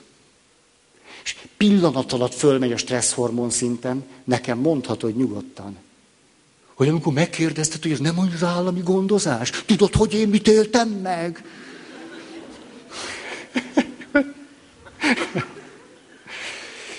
[1.24, 5.76] és pillanat alatt fölmegy a stresszhormon szinten, nekem mondhatod nyugodtan.
[6.74, 11.44] Hogy amikor megkérdezted, hogy ez nem az állami gondozás, tudod, hogy én mit éltem meg?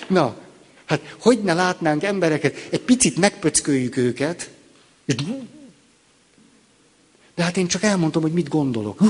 [0.06, 0.36] Na,
[0.84, 4.50] hát hogy ne látnánk embereket, egy picit megpöcköljük őket,
[7.34, 9.00] de hát én csak elmondtam, hogy mit gondolok.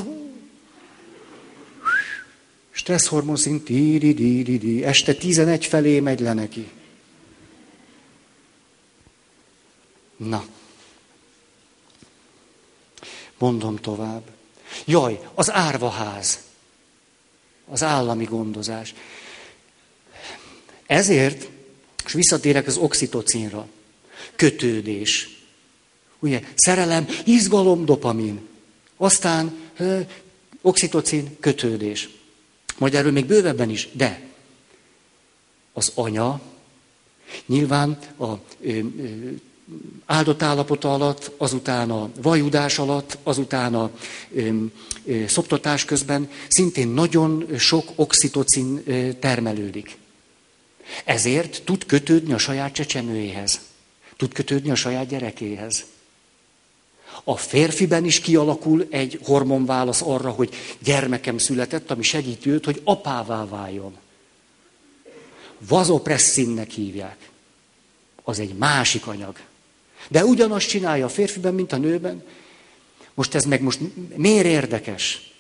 [2.75, 6.71] Stresszhormon szint, di, di, di, di, este 11 felé megy le neki.
[10.17, 10.45] Na.
[13.39, 14.23] Mondom tovább.
[14.85, 16.39] Jaj, az árvaház.
[17.67, 18.95] Az állami gondozás.
[20.87, 21.49] Ezért,
[22.07, 23.67] és visszatérek az oxitocinra,
[24.37, 25.43] kötődés.
[26.19, 28.49] Ugye, szerelem, izgalom, dopamin.
[28.97, 30.01] Aztán ö,
[30.61, 32.09] oxitocin, kötődés.
[32.79, 34.21] Majd erről még bővebben is, de
[35.73, 36.41] az anya
[37.47, 38.25] nyilván a
[38.61, 38.81] ö, ö,
[40.07, 43.91] áldott állapota alatt, azután a vajudás alatt, azután a
[44.35, 44.51] ö,
[45.05, 49.97] ö, szoptatás közben szintén nagyon sok oxitocin ö, termelődik.
[51.05, 53.61] Ezért tud kötődni a saját csecsemőjéhez.
[54.17, 55.85] Tud kötődni a saját gyerekéhez.
[57.25, 63.47] A férfiben is kialakul egy hormonválasz arra, hogy gyermekem született, ami segíti őt, hogy apává
[63.47, 63.97] váljon.
[65.59, 67.31] Vazopresszinnek hívják.
[68.23, 69.37] Az egy másik anyag.
[70.09, 72.23] De ugyanazt csinálja a férfiben, mint a nőben.
[73.15, 73.81] Most ez meg most
[74.17, 75.33] miért érdekes?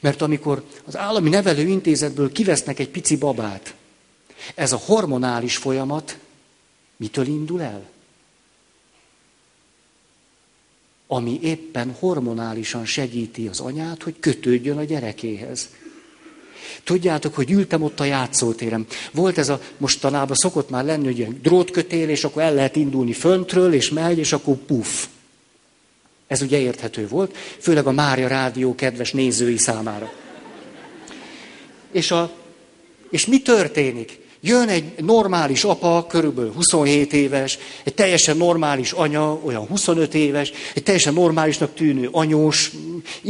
[0.00, 3.74] Mert amikor az állami nevelőintézetből kivesznek egy pici babát,
[4.54, 6.18] ez a hormonális folyamat
[6.96, 7.88] mitől indul el?
[11.10, 15.68] Ami éppen hormonálisan segíti az anyát, hogy kötődjön a gyerekéhez.
[16.84, 18.86] Tudjátok, hogy ültem ott a játszótéren.
[19.12, 23.12] Volt ez a, mostanában szokott már lenni, hogy ilyen drótkötél, és akkor el lehet indulni
[23.12, 25.06] föntről, és megy, és akkor puff.
[26.26, 30.12] Ez ugye érthető volt, főleg a Mária Rádió kedves nézői számára.
[31.92, 32.32] És, a,
[33.10, 34.20] és mi történik?
[34.40, 40.82] Jön egy normális apa, körülbelül 27 éves, egy teljesen normális anya, olyan 25 éves, egy
[40.82, 42.72] teljesen normálisnak tűnő anyós,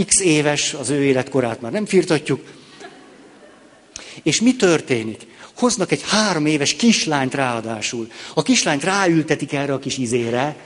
[0.06, 2.40] x éves, az ő életkorát már nem firtatjuk.
[4.22, 5.26] És mi történik?
[5.54, 8.10] Hoznak egy három éves kislányt ráadásul.
[8.34, 10.56] A kislányt ráültetik erre a kis izére,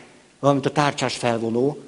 [0.40, 1.78] valamint a tárcsás felvonó,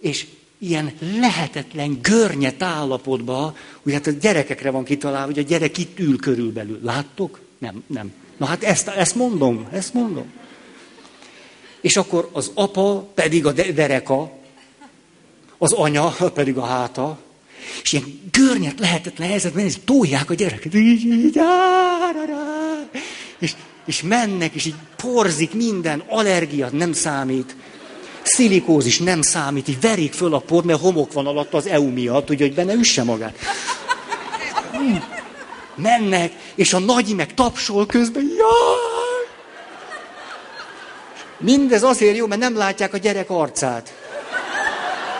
[0.00, 0.26] és
[0.62, 6.18] ilyen lehetetlen görnyet állapotba, ugye hát a gyerekekre van kitalálva, hogy a gyerek itt ül
[6.18, 6.80] körülbelül.
[6.82, 7.40] Láttok?
[7.58, 8.12] Nem, nem.
[8.36, 10.32] Na hát ezt, ezt mondom, ezt mondom.
[11.80, 14.32] És akkor az apa pedig a dereka,
[15.58, 17.18] az anya pedig a háta,
[17.82, 20.74] és ilyen görnyet lehetetlen helyzetben, és tolják a gyereket.
[23.38, 23.54] És,
[23.86, 27.56] és mennek, és így porzik minden, allergia nem számít.
[28.22, 32.30] Szilikózis nem számít, így verik föl a port, mert homok van alatt az EU miatt,
[32.30, 33.38] ugye, hogy benne üsse magát.
[35.74, 38.90] Mennek, és a nagyi meg tapsol közben, jaj!
[41.38, 43.94] Mindez azért jó, mert nem látják a gyerek arcát.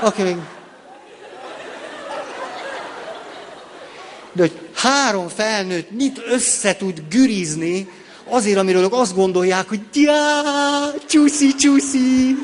[0.00, 0.36] Aki még...
[4.32, 7.88] De hogy három felnőtt mit össze tud gürizni,
[8.30, 10.42] azért, amiről ők azt gondolják, hogy já,
[11.06, 12.36] csúszi, csúszi.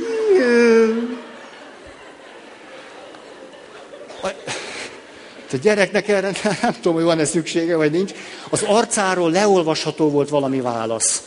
[5.52, 6.32] A gyereknek erre
[6.62, 8.12] nem tudom, hogy van-e szüksége, vagy nincs.
[8.50, 11.22] Az arcáról leolvasható volt valami válasz.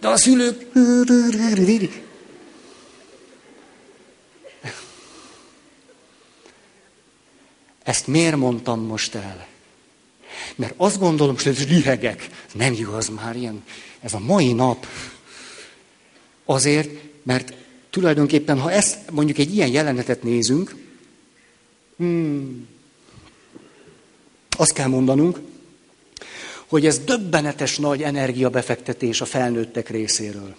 [0.00, 0.66] De a szülők...
[7.82, 9.46] Ezt miért mondtam most el?
[10.54, 12.28] Mert azt gondolom, hogy ez lihegek.
[12.52, 13.64] Nem igaz már ilyen.
[14.00, 14.86] Ez a mai nap.
[16.44, 16.90] Azért,
[17.22, 17.52] mert
[17.90, 20.74] tulajdonképpen, ha ezt mondjuk egy ilyen jelenetet nézünk,
[21.96, 22.68] hmm,
[24.56, 25.40] azt kell mondanunk,
[26.66, 30.56] hogy ez döbbenetes nagy energiabefektetés a felnőttek részéről.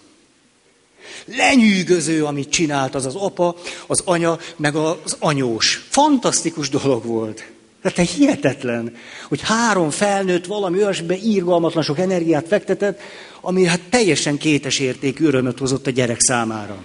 [1.24, 3.56] Lenyűgöző, amit csinált az az apa,
[3.86, 5.86] az anya, meg az anyós.
[5.88, 7.50] Fantasztikus dolog volt.
[7.82, 8.96] Tehát hihetetlen,
[9.28, 13.00] hogy három felnőtt valami olyasmibe írgalmatlan sok energiát fektetett,
[13.40, 16.84] ami hát teljesen kétes értékű örömöt hozott a gyerek számára.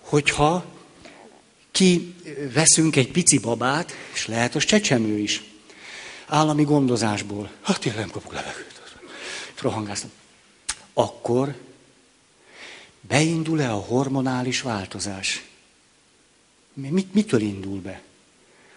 [0.00, 0.64] Hogyha
[1.70, 2.14] ki
[2.54, 5.42] veszünk egy pici babát, és lehet az csecsemő is,
[6.26, 8.74] állami gondozásból, hát tényleg nem kapok levegőt,
[9.60, 10.10] rohangáztam,
[10.94, 11.54] akkor
[13.00, 15.44] beindul-e a hormonális változás?
[16.74, 18.02] Mit, mitől indul be?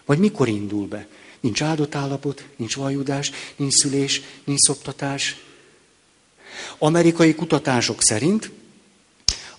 [0.04, 1.06] Vagy mikor indul be?
[1.40, 5.36] Nincs áldott állapot, nincs vajudás, nincs szülés, nincs szoptatás.
[6.78, 8.50] Amerikai kutatások szerint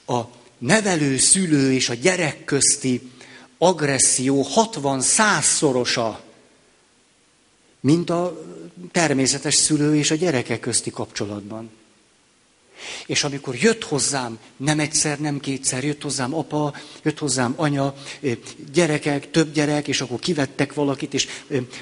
[0.05, 0.21] a
[0.57, 3.01] nevelő, szülő és a gyerek közti
[3.57, 6.23] agresszió 60 százszorosa,
[7.79, 8.45] mint a
[8.91, 11.69] természetes szülő és a gyerekek közti kapcsolatban.
[13.05, 17.93] És amikor jött hozzám, nem egyszer, nem kétszer, jött hozzám apa, jött hozzám anya,
[18.73, 21.27] gyerekek, több gyerek, és akkor kivettek valakit, és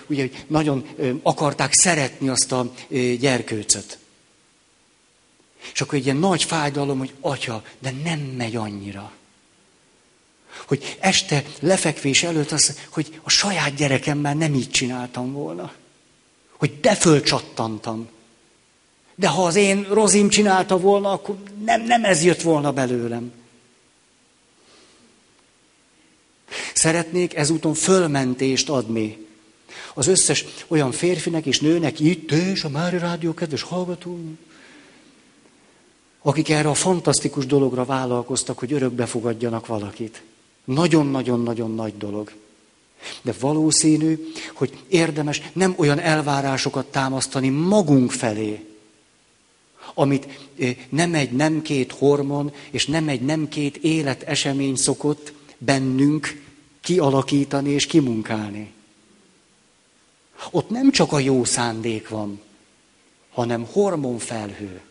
[0.07, 0.87] ugye nagyon
[1.21, 2.73] akarták szeretni azt a
[3.19, 3.97] gyerkőcöt.
[5.73, 9.11] És akkor egy ilyen nagy fájdalom, hogy atya, de nem megy annyira.
[10.67, 15.73] Hogy este lefekvés előtt az, hogy a saját gyerekemmel nem így csináltam volna.
[16.57, 18.09] Hogy de fölcsattantam.
[19.19, 23.31] De ha az én rozim csinálta volna, akkor nem, nem ez jött volna belőlem.
[26.73, 29.27] Szeretnék ezúton fölmentést adni
[29.93, 34.19] az összes olyan férfinek és nőnek itt, és a Mári Rádió kedves hallgató,
[36.21, 40.23] akik erre a fantasztikus dologra vállalkoztak, hogy örökbe fogadjanak valakit.
[40.63, 42.31] Nagyon-nagyon-nagyon nagy dolog.
[43.21, 48.65] De valószínű, hogy érdemes nem olyan elvárásokat támasztani magunk felé,
[49.99, 50.27] amit
[50.89, 56.43] nem egy nem két hormon, és nem egy nem két életesemény szokott bennünk
[56.81, 58.71] kialakítani és kimunkálni.
[60.51, 62.41] Ott nem csak a jó szándék van,
[63.31, 64.81] hanem hormonfelhő.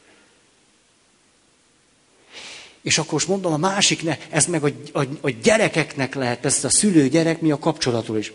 [2.82, 6.64] És akkor most mondom, a másik, ne, ez meg a, a, a gyerekeknek lehet, ez
[6.64, 8.32] a szülő-gyerek, mi a kapcsolatról is.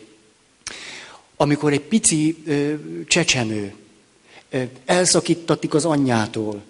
[1.36, 2.74] Amikor egy pici ö,
[3.08, 3.74] csecsemő
[4.86, 6.62] elszakítatik az anyjától.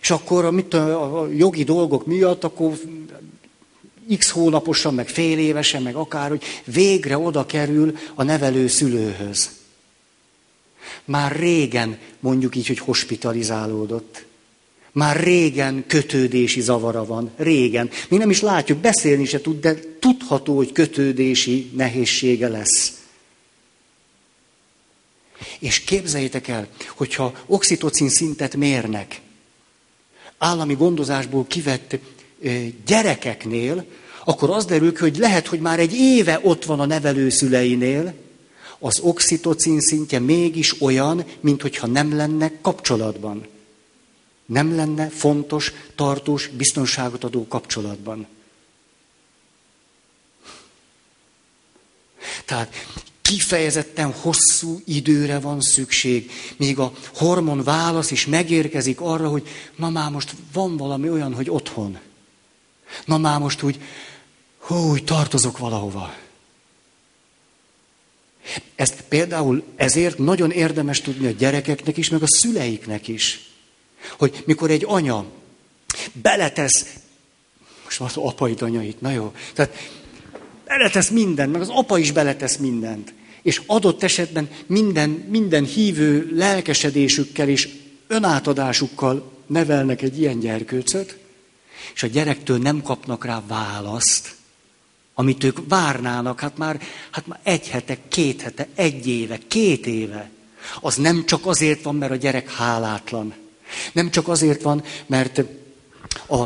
[0.00, 2.72] És akkor mit, a jogi dolgok miatt, akkor
[4.18, 9.50] x hónaposan, meg fél évesen, meg akár, hogy végre oda kerül a nevelő szülőhöz.
[11.04, 14.24] Már régen mondjuk így, hogy hospitalizálódott.
[14.92, 17.30] Már régen kötődési zavara van.
[17.36, 17.90] Régen.
[18.08, 22.92] Mi nem is látjuk, beszélni se tud, de tudható, hogy kötődési nehézsége lesz.
[25.58, 29.20] És képzeljétek el, hogyha oxitocin szintet mérnek,
[30.38, 31.98] állami gondozásból kivett
[32.86, 33.84] gyerekeknél,
[34.24, 38.14] akkor az derül hogy lehet, hogy már egy éve ott van a nevelőszüleinél,
[38.78, 43.46] az oxitocin szintje mégis olyan, mint hogyha nem lenne kapcsolatban.
[44.46, 48.26] Nem lenne fontos, tartós, biztonságot adó kapcsolatban.
[52.44, 52.74] Tehát
[53.34, 60.10] kifejezetten hosszú időre van szükség, míg a hormon válasz is megérkezik arra, hogy na már
[60.10, 61.98] most van valami olyan, hogy otthon.
[63.04, 63.80] Na már most úgy,
[64.58, 66.14] hú, úgy tartozok valahova.
[68.74, 73.50] Ezt például ezért nagyon érdemes tudni a gyerekeknek is, meg a szüleiknek is.
[74.18, 75.24] Hogy mikor egy anya
[76.12, 76.86] beletesz,
[77.84, 79.90] most van az apai anyait, na jó, tehát
[80.64, 83.12] beletesz mindent, meg az apa is beletesz mindent.
[83.44, 87.68] És adott esetben minden, minden hívő lelkesedésükkel és
[88.06, 91.18] önátadásukkal nevelnek egy ilyen gyerkőcöt,
[91.94, 94.34] és a gyerektől nem kapnak rá választ,
[95.14, 96.80] amit ők várnának, hát már,
[97.10, 100.30] hát már egy hete, két hete, egy éve, két éve.
[100.80, 103.34] Az nem csak azért van, mert a gyerek hálátlan.
[103.92, 105.42] Nem csak azért van, mert
[106.28, 106.44] a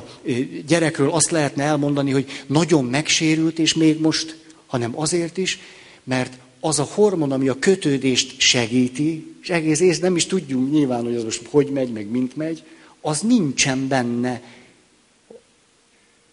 [0.67, 4.37] gyerekről azt lehetne elmondani, hogy nagyon megsérült, és még most,
[4.67, 5.59] hanem azért is,
[6.05, 11.05] mert az a hormon, ami a kötődést segíti, és egész ész nem is tudjuk nyilván,
[11.05, 12.63] hogy az most hogy megy, meg mint megy,
[13.01, 14.43] az nincsen benne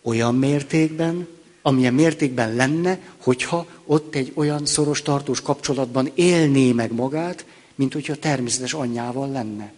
[0.02, 1.28] olyan mértékben,
[1.62, 7.46] amilyen mértékben lenne, hogyha ott egy olyan szoros tartós kapcsolatban élné meg magát,
[7.76, 9.74] mint hogyha természetes anyjával lenne.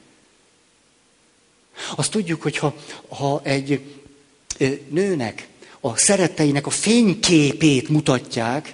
[1.95, 2.75] Azt tudjuk, hogy ha,
[3.09, 3.81] ha egy
[4.89, 5.47] nőnek
[5.79, 8.73] a szeretteinek a fényképét mutatják,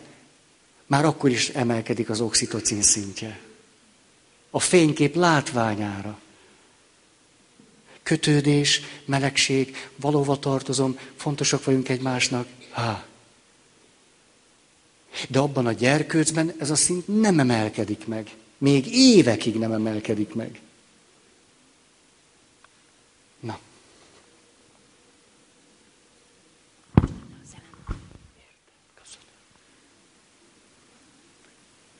[0.86, 3.40] már akkor is emelkedik az oxitocin szintje.
[4.50, 6.20] A fénykép látványára.
[8.04, 12.48] Kötődés, melegség, valóva tartozom, fontosak vagyunk egymásnak.
[12.72, 13.06] Há.
[15.30, 18.30] De abban a gyerkőcben ez a szint nem emelkedik meg.
[18.58, 20.60] Még évekig nem emelkedik meg.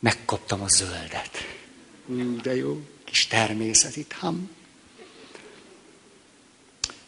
[0.04, 1.38] Megkaptam a zöldet.
[2.42, 4.50] De jó, kis természet itt, ham.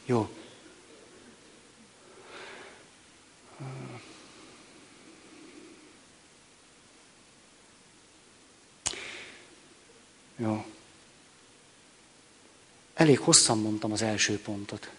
[0.05, 0.29] Jó.
[10.37, 10.65] Jó.
[12.93, 14.91] Elég hosszan mondtam az első pontot.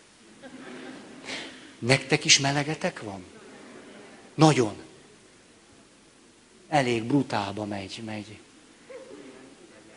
[1.78, 3.24] Nektek is melegetek van?
[4.34, 4.85] Nagyon.
[6.68, 8.38] Elég brutálba megy, megy.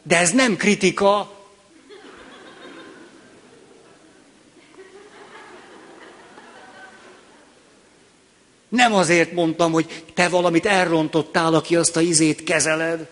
[0.04, 1.38] De ez nem kritika.
[8.70, 13.10] Nem azért mondtam, hogy te valamit elrontottál, aki azt a izét kezeled.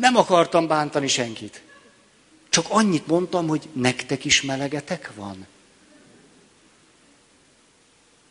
[0.00, 1.62] Nem akartam bántani senkit.
[2.48, 5.46] Csak annyit mondtam, hogy nektek is melegetek van.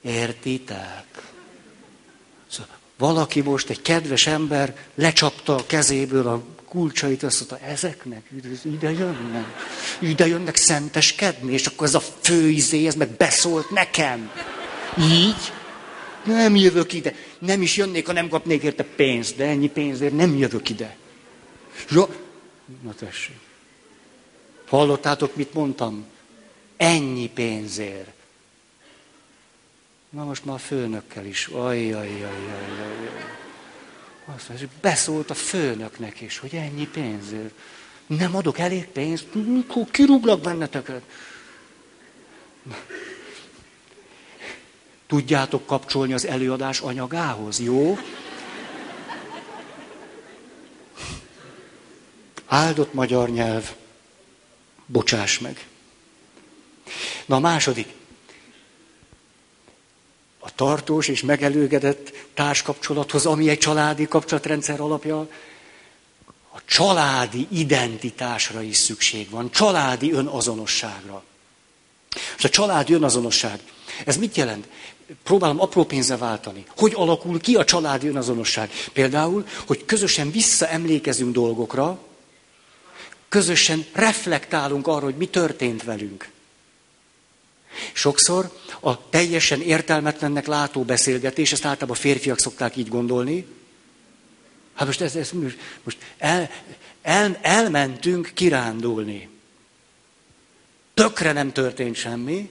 [0.02, 1.31] Értitek?
[3.02, 8.24] Valaki most, egy kedves ember lecsapta a kezéből a kulcsait, azt mondta, ezeknek
[8.64, 9.46] ide jönnek,
[10.00, 14.32] ide jönnek szenteskedni, és akkor ez a főizé, ez meg beszólt nekem.
[15.00, 15.52] Így?
[16.26, 17.16] Nem jövök ide.
[17.40, 20.96] Nem is jönnék, ha nem kapnék érte pénzt, de ennyi pénzért nem jövök ide.
[21.90, 22.08] Ja,
[22.84, 23.40] na tessék.
[24.68, 26.06] Hallottátok, mit mondtam?
[26.78, 28.21] Ennyi pénzért.
[30.12, 31.48] Na most már a főnökkel is.
[31.48, 33.08] Ajj, ajj, ajj, ajj, ajj.
[34.26, 37.54] Azt mondja, beszólt a főnöknek is, hogy ennyi pénzért.
[38.08, 41.02] Nem adok elég pénzt, mikor kirúglak benneteket.
[45.08, 47.98] Tudjátok kapcsolni az előadás anyagához, jó?
[52.46, 53.76] Áldott magyar nyelv.
[54.86, 55.68] Bocsáss meg.
[57.26, 58.01] Na a második.
[60.44, 65.20] A tartós és megelőgedett társkapcsolathoz, ami egy családi kapcsolatrendszer alapja,
[66.54, 71.24] a családi identitásra is szükség van, családi önazonosságra.
[72.38, 73.60] És a családi önazonosság,
[74.06, 74.68] ez mit jelent?
[75.24, 76.66] próbálom apró pénzzel váltani.
[76.78, 78.70] Hogy alakul ki a családi önazonosság?
[78.94, 82.00] Például, hogy közösen visszaemlékezünk dolgokra,
[83.30, 86.30] közösen reflektálunk arra, hogy mi történt velünk.
[87.94, 93.46] Sokszor a teljesen értelmetlennek látó beszélgetés, ezt általában férfiak szokták így gondolni.
[94.74, 95.32] Hát most, ez, ez,
[95.84, 96.50] most el,
[97.02, 99.30] el, elmentünk kirándulni.
[100.94, 102.50] Tökre nem történt semmi.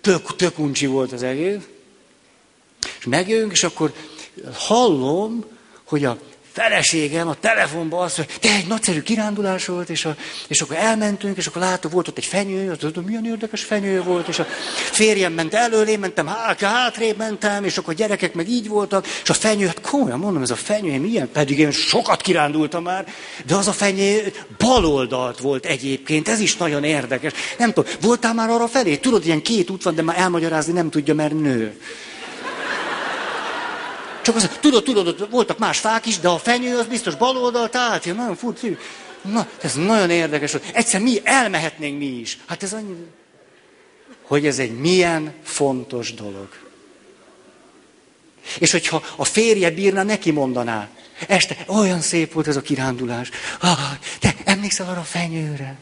[0.00, 1.62] Tök, tök uncsi volt az egész.
[2.98, 3.92] És megjövünk, és akkor
[4.52, 5.44] hallom,
[5.84, 6.18] hogy a
[6.52, 10.16] feleségem a telefonban azt mondja, de egy nagyszerű kirándulás volt, és, a,
[10.48, 14.02] és akkor elmentünk, és akkor látom, volt ott egy fenyő, az, tudom, milyen érdekes fenyő
[14.02, 18.34] volt, és a férjem ment elől, én mentem hát, hátrébb mentem, és akkor a gyerekek
[18.34, 21.70] meg így voltak, és a fenyő, hát komolyan mondom, ez a fenyő, milyen, pedig én
[21.70, 23.06] sokat kirándultam már,
[23.46, 27.32] de az a fenyő baloldalt volt egyébként, ez is nagyon érdekes.
[27.58, 28.96] Nem tudom, voltál már arra felé?
[28.96, 31.80] Tudod, ilyen két út van, de már elmagyarázni nem tudja, mert nő.
[34.22, 37.76] Csak az, tudod, tudod, voltak más fák is, de a fenyő az biztos bal oldalt
[37.76, 38.66] állt, ja, nagyon furcsa.
[39.22, 40.56] Na, ez nagyon érdekes.
[40.72, 42.38] Egyszer mi elmehetnénk mi is.
[42.46, 43.06] Hát ez annyi,
[44.22, 46.48] hogy ez egy milyen fontos dolog.
[48.58, 50.88] És hogyha a férje bírna, neki mondaná.
[51.28, 53.30] Este, olyan szép volt ez a kirándulás.
[53.60, 53.78] Ah,
[54.20, 55.76] te emlékszel arra a fenyőre?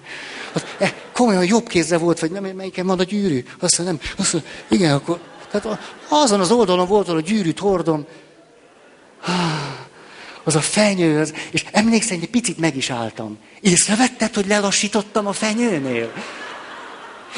[0.78, 3.44] Eh, komolyan jobb kézre volt, vagy nem, melyiken van a gyűrű?
[3.60, 4.14] Azt mondja, nem.
[4.18, 5.20] Azt mondja, igen, akkor
[5.50, 5.78] tehát
[6.08, 8.06] azon az oldalon volt, ahol a gyűrűt hordom,
[10.44, 13.38] az a fenyő, az, és emlékszel, hogy egy picit meg is álltam.
[13.60, 16.12] Észrevetted, hogy lelassítottam a fenyőnél?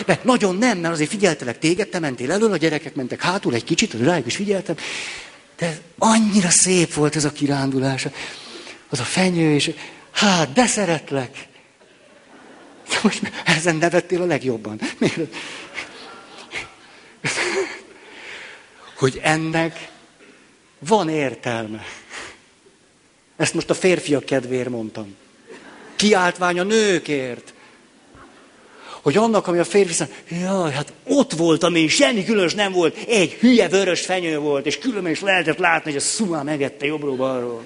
[0.07, 3.65] De nagyon nem, mert azért figyeltelek téged, te mentél elől, a gyerekek mentek hátul egy
[3.65, 4.77] kicsit, rájuk is figyeltem.
[5.57, 8.07] De annyira szép volt ez a kirándulás.
[8.89, 9.71] Az a fenyő, és
[10.13, 11.49] hát, de szeretlek.
[13.03, 14.81] Most ezen nevettél a legjobban.
[18.99, 19.89] Hogy ennek
[20.87, 21.83] van értelme.
[23.37, 25.17] Ezt most a férfiak kedvéért mondtam.
[25.97, 27.55] Kiáltvány a nőkért.
[29.03, 32.97] Hogy annak, ami a férfi szám, jaj, hát ott voltam én, semmi különös nem volt,
[32.97, 37.65] egy hülye vörös fenyő volt, és különben is lehetett látni, hogy a szumá megette jobbról-balról.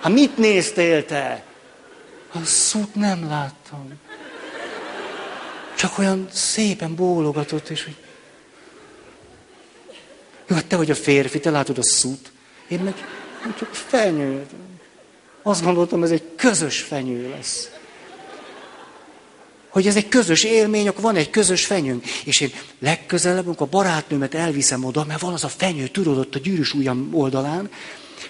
[0.00, 1.44] Hát mit néztél te?
[2.32, 3.92] A szút nem láttam.
[5.76, 7.96] Csak olyan szépen bólogatott, és hogy
[10.54, 12.32] hát te vagy a férfi, te látod a szút.
[12.68, 12.94] Én meg
[13.58, 14.46] csak fenyő.
[15.42, 17.70] Azt gondoltam, ez egy közös fenyő lesz.
[19.68, 22.06] Hogy ez egy közös élmény, akkor van egy közös fenyőnk.
[22.24, 26.34] És én legközelebb, amikor a barátnőmet elviszem oda, mert van az a fenyő, tudod, ott
[26.34, 27.70] a gyűrűs ujjam oldalán,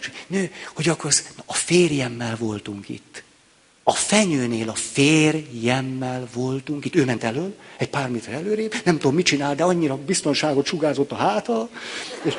[0.00, 1.12] és nő, hogy akkor
[1.46, 3.22] a férjemmel voltunk itt.
[3.82, 9.14] A fenyőnél a férjemmel voltunk, itt ő ment elől, egy pár méter előrébb, nem tudom
[9.14, 11.68] mit csinál, de annyira biztonságot sugázott a háta,
[12.22, 12.34] és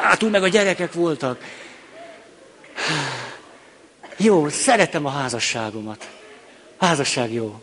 [0.00, 1.40] hátul meg a gyerekek voltak.
[4.16, 6.10] Jó, szeretem a házasságomat.
[6.78, 7.62] Házasság jó.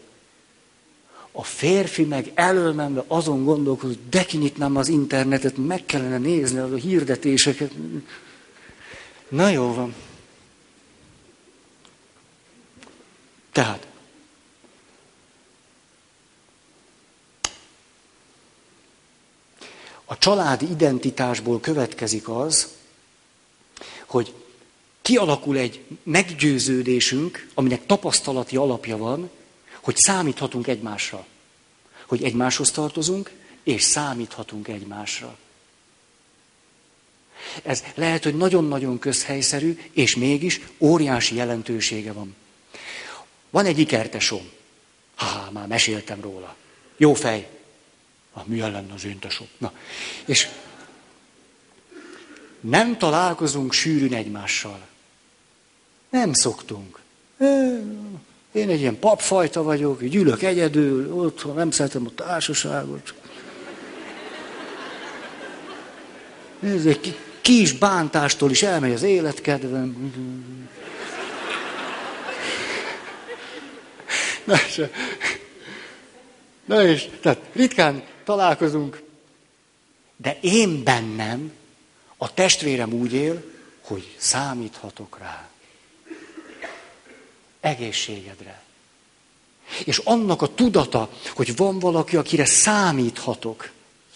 [1.32, 6.76] A férfi meg elölmenve azon gondolkodik, hogy de kinyitnám az internetet, meg kellene nézni a
[6.76, 7.72] hirdetéseket.
[9.30, 9.93] Na jó van.
[13.52, 13.88] Tehát,
[20.06, 22.68] a családi identitásból következik az,
[24.06, 24.34] hogy
[25.02, 29.30] kialakul egy meggyőződésünk, aminek tapasztalati alapja van,
[29.80, 31.26] hogy számíthatunk egymásra.
[32.06, 33.32] Hogy egymáshoz tartozunk,
[33.64, 35.38] és számíthatunk egymásra.
[37.64, 42.36] Ez lehet, hogy nagyon-nagyon közhelyszerű, és mégis óriási jelentősége van.
[43.50, 44.50] Van egy ikertesom.
[45.16, 46.56] Ha, már meséltem róla.
[46.97, 47.47] Jó fej.
[48.34, 49.47] Ah, milyen lenne az én tesom?
[49.58, 49.74] Na,
[50.26, 50.47] és
[52.60, 54.88] nem találkozunk sűrűn egymással.
[56.10, 57.00] Nem szoktunk.
[58.52, 63.14] Én egy ilyen papfajta vagyok, gyűlök egyedül, otthon nem szeretem a társaságot.
[66.64, 70.14] Egy kis bántástól is elmegy az életkedvem.
[76.66, 79.02] Na és, tehát ritkán találkozunk,
[80.18, 81.52] de én bennem,
[82.18, 83.43] a testvérem úgy él,
[83.82, 85.50] hogy számíthatok rá.
[87.60, 88.62] Egészségedre.
[89.86, 93.70] És annak a tudata, hogy van valaki, akire számíthatok,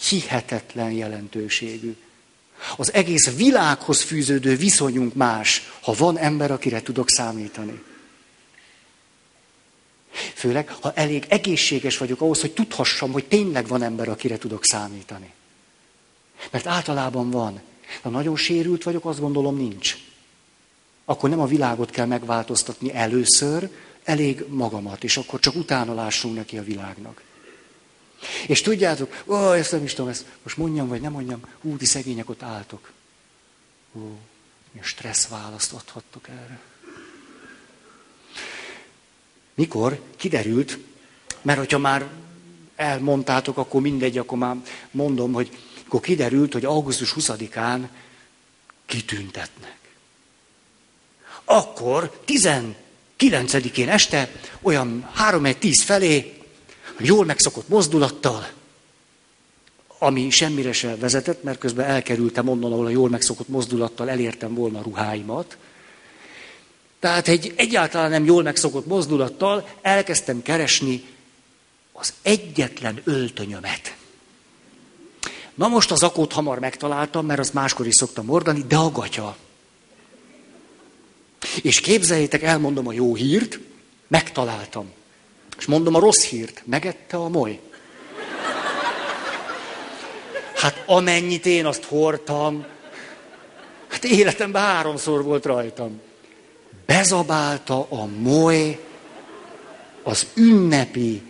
[0.10, 1.96] hihetetlen jelentőségű.
[2.78, 7.84] Az egész világhoz fűződő viszonyunk más, ha van ember, akire tudok számítani.
[10.34, 15.34] Főleg, ha elég egészséges vagyok ahhoz, hogy tudhassam, hogy tényleg van ember, akire tudok számítani.
[16.52, 17.62] Mert általában van.
[18.02, 19.98] Ha nagyon sérült vagyok, azt gondolom nincs.
[21.06, 23.70] Akkor nem a világot kell megváltoztatni először,
[24.04, 27.22] elég magamat, és akkor csak utána lássunk neki a világnak.
[28.48, 31.86] És tudjátok, ó, ezt nem is tudom, ezt most mondjam, vagy nem mondjam, hú, ti
[31.86, 32.92] szegények ott álltok.
[33.96, 34.00] Ó,
[34.72, 36.60] milyen stressz választ adhattok erre.
[39.56, 40.78] Mikor kiderült,
[41.42, 42.08] mert hogyha már
[42.76, 44.56] elmondtátok, akkor mindegy, akkor már
[44.92, 47.88] mondom, hogy akkor kiderült, hogy augusztus 20-án
[48.86, 49.78] kitüntetnek.
[51.44, 54.32] Akkor 19-én este,
[54.62, 56.34] olyan 3-10 felé,
[57.00, 58.48] jól megszokott mozdulattal,
[59.98, 64.80] ami semmire se vezetett, mert közben elkerültem onnan, ahol a jól megszokott mozdulattal elértem volna
[64.80, 65.58] a ruháimat.
[67.04, 71.04] Tehát egy egyáltalán nem jól megszokott mozdulattal elkezdtem keresni
[71.92, 73.96] az egyetlen öltönyömet.
[75.54, 79.36] Na most az akót hamar megtaláltam, mert azt máskor is szoktam mordani, de a gatya.
[81.62, 83.60] És képzeljétek, elmondom a jó hírt,
[84.08, 84.92] megtaláltam.
[85.58, 87.60] És mondom a rossz hírt, megette a moly.
[90.56, 92.66] Hát amennyit én azt hordtam,
[93.88, 96.02] hát életemben háromszor volt rajtam.
[96.86, 98.80] Bezabálta a moly
[100.04, 101.22] az ünnepi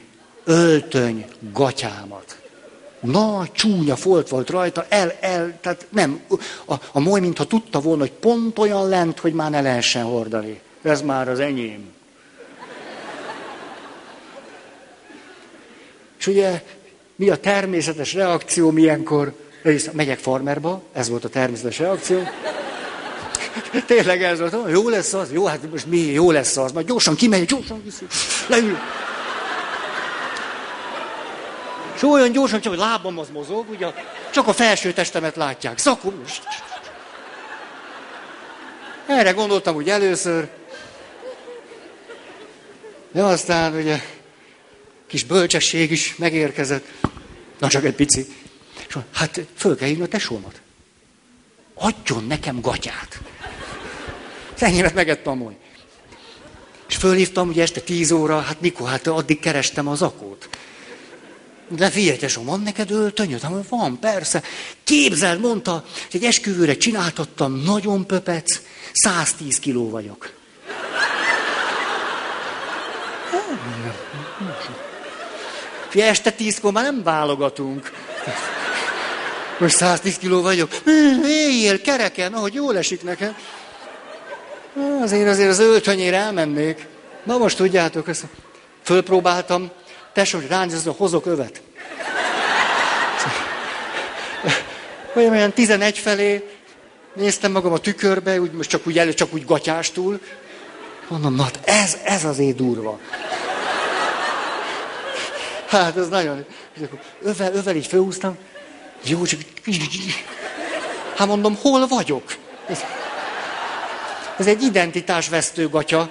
[0.43, 2.41] öltöny gatyámat.
[2.99, 6.22] Na, csúnya folt volt rajta, el, el, tehát nem,
[6.66, 10.62] a, a moly, mintha tudta volna, hogy pont olyan lent, hogy már ne lehessen hordani.
[10.82, 11.91] Ez már az enyém.
[16.20, 16.64] És ugye
[17.16, 19.34] mi a természetes reakció milyenkor?
[19.91, 22.18] Megyek farmerba, ez volt a természetes reakció.
[23.86, 27.16] Tényleg ez volt, jó lesz az, jó, hát most mi, jó lesz az, majd gyorsan
[27.16, 28.06] kimegy, gyorsan viszi,
[28.47, 28.78] leül.
[31.95, 33.88] És olyan gyorsan, csak a lábam az mozog, ugye
[34.32, 35.78] csak a felső testemet látják.
[35.78, 36.24] Szakom.
[39.06, 40.47] Erre gondoltam úgy először.
[43.12, 44.01] De aztán ugye
[45.08, 46.86] kis bölcsesség is megérkezett.
[47.60, 48.26] Na csak egy pici.
[48.88, 50.62] És hát föl kell hívni a tesómat.
[51.74, 53.20] Adjon nekem gatyát.
[54.64, 55.55] Enyémet megett a moly.
[56.89, 60.49] És fölhívtam, ugye este tíz óra, hát mikor, hát addig kerestem az akót.
[61.68, 63.41] De figyelj, tesó, van neked öltönyöd?
[63.41, 64.43] Hát van, persze.
[64.84, 65.72] Képzeld, mondta,
[66.11, 68.61] hogy egy esküvőre csináltattam, nagyon pöpec,
[68.93, 70.34] 110 kiló vagyok.
[75.89, 77.91] Fia, este tízkor már nem válogatunk.
[79.59, 80.82] Most 110 kiló vagyok.
[81.26, 83.36] Éjjel, kereken, ahogy jól esik nekem.
[85.01, 86.88] Azért azért az öltönyére elmennék.
[87.24, 88.24] Na most tudjátok, ezt
[88.84, 89.71] fölpróbáltam,
[90.13, 91.61] tesó, hogy rányzom, hozok övet.
[95.15, 96.49] Olyan, olyan 11 felé
[97.13, 100.19] néztem magam a tükörbe, úgy, most csak úgy elő, csak úgy gatyástul.
[101.07, 102.99] Mondom, na hát ez, ez azért durva.
[105.67, 106.45] Hát ez nagyon...
[107.21, 108.38] Övel, övel így főhúztam.
[109.03, 109.39] Jó, csak...
[111.15, 112.36] Hát mondom, hol vagyok?
[114.38, 116.10] Ez, egy identitásvesztő gatya.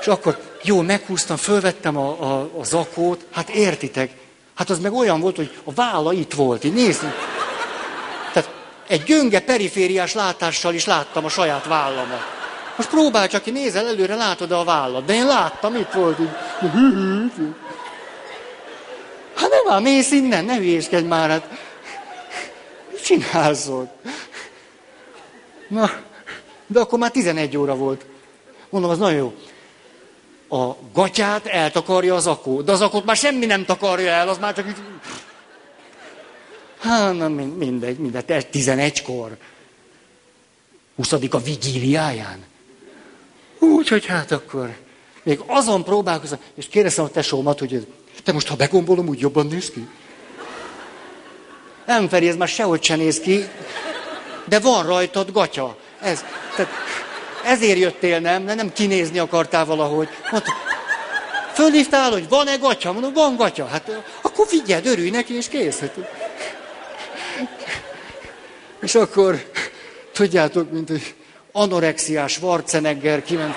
[0.00, 4.10] És akkor jó, meghúztam, fölvettem a, a, a zakót, hát értitek,
[4.54, 7.12] hát az meg olyan volt, hogy a válla itt volt, így nézni.
[8.32, 8.50] Tehát
[8.86, 12.34] egy gyönge perifériás látással is láttam a saját vállamat.
[12.76, 15.04] Most próbálj csak nézel előre, látod a vállat.
[15.04, 16.28] De én láttam, itt volt így.
[19.34, 21.48] Hát nem már, mész innen, ne hülyéskedj már, hát.
[23.04, 23.70] Csinálsz?
[25.68, 25.90] Na,
[26.66, 28.06] de akkor már 11 óra volt.
[28.70, 29.34] Mondom, az nagyon jó.
[30.58, 34.54] A gatyát eltakarja az akó, de az akót már semmi nem takarja el, az már
[34.54, 34.76] csak így...
[36.80, 39.36] Hát, na mindegy, mindegy, 11-kor.
[40.96, 42.44] 20 a vigíliáján.
[43.58, 44.76] Úgy, hogy hát akkor
[45.22, 47.86] még azon próbálkozom, és kérdeztem a tesómat, hogy
[48.22, 49.88] te most, ha begombolom, úgy jobban néz ki?
[51.86, 53.48] Nem, Feri, ez már sehogy se néz ki,
[54.44, 55.76] de van rajtad gatya.
[56.00, 56.24] Ez,
[56.56, 56.72] tehát
[57.44, 58.44] ezért jöttél, nem?
[58.44, 60.08] De nem kinézni akartál valahogy.
[60.30, 60.52] Mondta,
[61.52, 62.92] fölhívtál, hogy van-e gatya?
[62.92, 63.66] Mondom, van gatya.
[63.66, 65.78] Hát akkor figyeld, örülj neki, és kész.
[65.78, 65.94] Hát,
[68.80, 69.50] és akkor,
[70.12, 71.14] tudjátok, mint hogy
[71.52, 73.54] anorexiás Schwarzenegger kiment.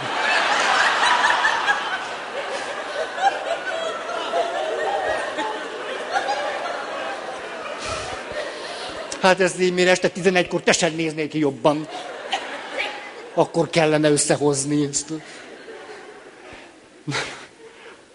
[9.20, 11.88] Hát ez így mire este 11-kor te sem néznék ki jobban.
[13.34, 15.13] Akkor kellene összehozni ezt.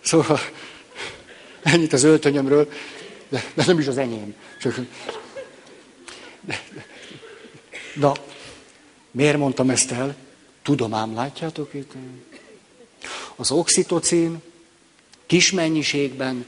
[0.00, 0.40] Szóval
[1.62, 2.68] Ennyit az öltönyömről,
[3.28, 4.34] de, de nem is az enyém.
[4.60, 4.74] Csak...
[7.94, 8.12] Na,
[9.10, 10.16] miért mondtam ezt el?
[10.62, 11.92] Tudom ám, látjátok itt?
[13.36, 14.42] Az oxitocin
[15.26, 16.46] kis mennyiségben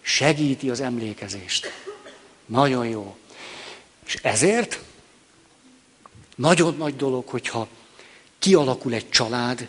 [0.00, 1.72] segíti az emlékezést.
[2.46, 3.16] Nagyon jó.
[4.06, 4.80] És ezért
[6.36, 7.68] nagyon nagy dolog, hogyha
[8.38, 9.68] kialakul egy család,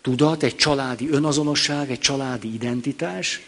[0.00, 3.40] tudat, egy családi önazonosság, egy családi identitás,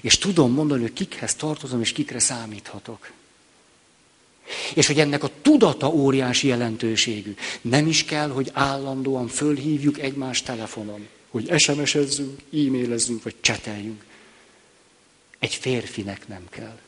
[0.00, 3.10] és tudom mondani, hogy kikhez tartozom, és kikre számíthatok.
[4.74, 7.34] És hogy ennek a tudata óriási jelentőségű.
[7.60, 14.04] Nem is kell, hogy állandóan fölhívjuk egymás telefonon, hogy SMS-ezzünk, e-mailezzünk, vagy cseteljünk.
[15.38, 16.78] Egy férfinek nem kell.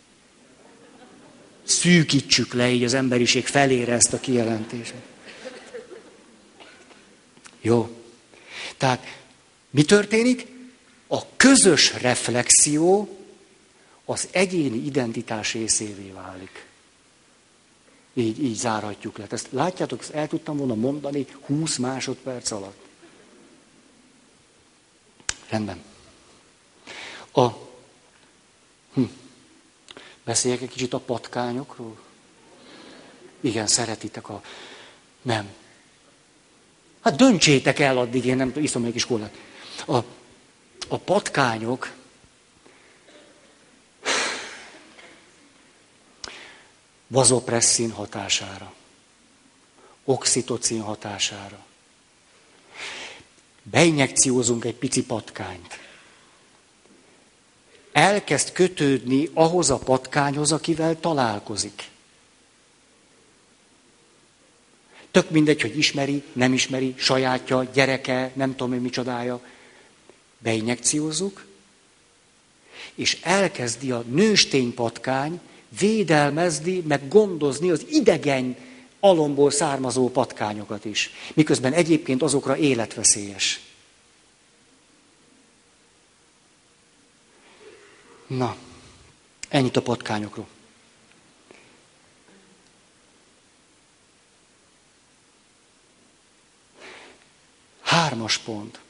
[1.66, 4.94] Szűkítsük le így az emberiség felére ezt a kijelentést.
[7.60, 8.04] Jó.
[8.76, 9.06] Tehát
[9.70, 10.46] mi történik?
[11.06, 13.18] A közös reflexió
[14.04, 16.66] az egyéni identitás részévé válik.
[18.14, 19.26] Így, így zárhatjuk le.
[19.30, 22.84] Ezt látjátok, ezt el tudtam volna mondani 20 másodperc alatt.
[25.48, 25.82] Rendben.
[27.32, 27.48] A,
[28.94, 29.02] hm,
[30.26, 31.98] beszéljek egy kicsit a patkányokról?
[33.40, 34.42] Igen, szeretitek a...
[35.22, 35.54] Nem.
[37.00, 39.34] Hát döntsétek el addig, én nem iszom még kis kólát.
[39.86, 39.96] A,
[40.88, 41.92] a patkányok
[47.06, 48.74] vazopresszin hatására,
[50.04, 51.64] oxitocin hatására.
[53.62, 55.85] Beinjekciózunk egy pici patkányt.
[57.96, 61.88] Elkezd kötődni ahhoz a patkányhoz, akivel találkozik.
[65.10, 69.40] Tök mindegy, hogy ismeri, nem ismeri, sajátja, gyereke, nem tudom én micsodája.
[70.38, 71.44] Beinjekciózzuk,
[72.94, 75.40] és elkezdi a nőstény patkány
[75.78, 78.56] védelmezni, meg gondozni az idegen
[79.00, 81.10] alomból származó patkányokat is.
[81.34, 83.65] Miközben egyébként azokra életveszélyes.
[88.26, 88.56] Na,
[89.48, 90.46] ennyit a patkányokról.
[97.82, 98.80] Hármas pont.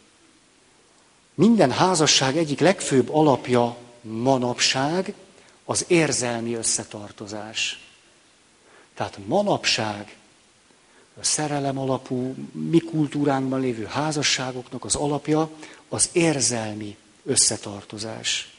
[1.34, 5.14] Minden házasság egyik legfőbb alapja manapság
[5.64, 7.80] az érzelmi összetartozás.
[8.94, 10.16] Tehát manapság
[11.20, 15.50] a szerelem alapú, mi kultúránkban lévő házasságoknak az alapja
[15.88, 18.55] az érzelmi összetartozás.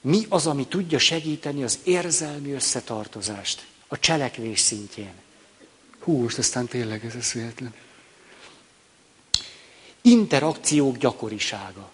[0.00, 5.12] Mi az, ami tudja segíteni az érzelmi összetartozást a cselekvés szintjén?
[6.00, 7.74] Hú, most aztán tényleg ez eszméletlen.
[10.02, 11.90] Interakciók gyakorisága.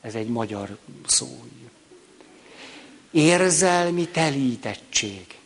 [0.00, 1.44] Ez egy magyar szó.
[3.10, 5.38] Érzelmi telítettség.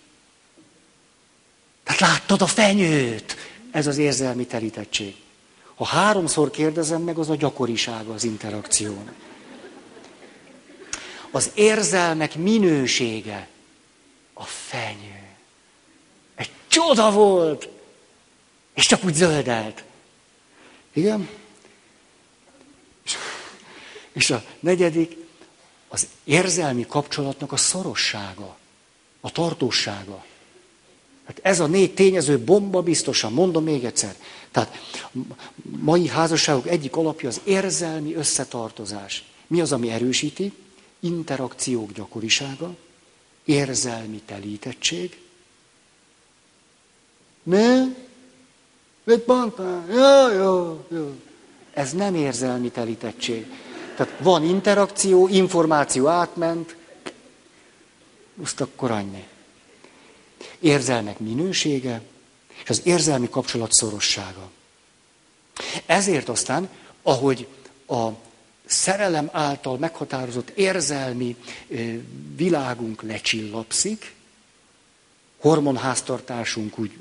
[1.83, 3.37] Tehát láttad a fenyőt?
[3.71, 5.17] Ez az érzelmi telítettség.
[5.75, 9.15] Ha háromszor kérdezem meg, az a gyakorisága az interakción.
[11.31, 13.49] Az érzelmek minősége
[14.33, 15.27] a fenyő.
[16.35, 17.69] Egy csoda volt,
[18.75, 19.85] és csak úgy zöldelt.
[20.93, 21.29] Igen?
[24.13, 25.17] És a negyedik,
[25.89, 28.57] az érzelmi kapcsolatnak a szorossága,
[29.21, 30.25] a tartósága.
[31.27, 34.15] Hát ez a négy tényező bomba biztosan, mondom még egyszer.
[34.51, 34.79] Tehát
[35.63, 39.25] mai házasságok egyik alapja az érzelmi összetartozás.
[39.47, 40.53] Mi az, ami erősíti?
[41.01, 42.77] Interakciók gyakorisága,
[43.45, 45.21] érzelmi telítettség.
[47.43, 47.97] Mi?
[49.05, 49.85] Mit mondtál?
[49.91, 51.15] Jó, jó, jó.
[51.73, 53.47] Ez nem érzelmi telítettség.
[53.97, 56.77] Tehát van interakció, információ átment,
[58.43, 59.27] azt akkor annyi.
[60.59, 62.03] Érzelmek minősége,
[62.63, 64.51] és az érzelmi kapcsolat szorossága.
[65.87, 66.69] Ezért aztán,
[67.03, 67.47] ahogy
[67.87, 68.09] a
[68.69, 71.37] szerelem által meghatározott érzelmi
[72.37, 74.15] világunk lecsillapszik,
[75.41, 76.93] hormonháztartásunk úgy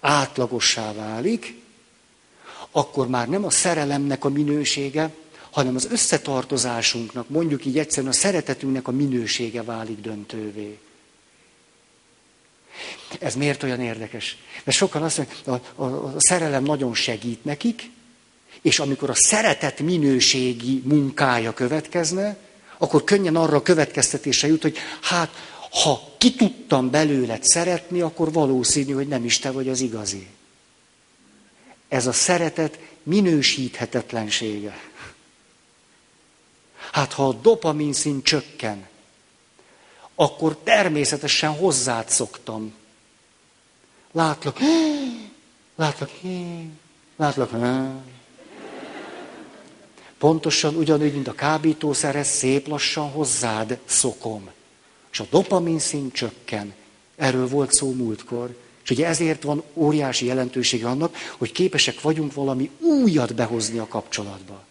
[0.00, 1.62] átlagossá válik,
[2.70, 5.10] akkor már nem a szerelemnek a minősége,
[5.50, 10.78] hanem az összetartozásunknak, mondjuk így egyszerűen a szeretetünknek a minősége válik döntővé.
[13.18, 14.36] Ez miért olyan érdekes?
[14.64, 17.90] Mert sokan azt mondják, a, a, a szerelem nagyon segít nekik,
[18.64, 22.36] és amikor a szeretet minőségi munkája következne,
[22.78, 25.30] akkor könnyen arra a következtetése jut, hogy hát,
[25.70, 30.26] ha ki tudtam belőled szeretni, akkor valószínű, hogy nem is te vagy az igazi.
[31.88, 34.78] Ez a szeretet minősíthetetlensége.
[36.92, 38.86] Hát ha a dopamin szint csökken,
[40.14, 42.74] akkor természetesen hozzád szoktam.
[44.12, 44.58] Látlak,
[45.76, 46.10] látlak,
[47.16, 47.50] látlak,
[50.18, 54.50] Pontosan ugyanúgy, mint a kábítószerhez, szép lassan hozzád szokom.
[55.12, 56.74] És a dopamin szint csökken.
[57.16, 58.56] Erről volt szó múltkor.
[58.84, 64.62] És ugye ezért van óriási jelentősége annak, hogy képesek vagyunk valami újat behozni a kapcsolatba.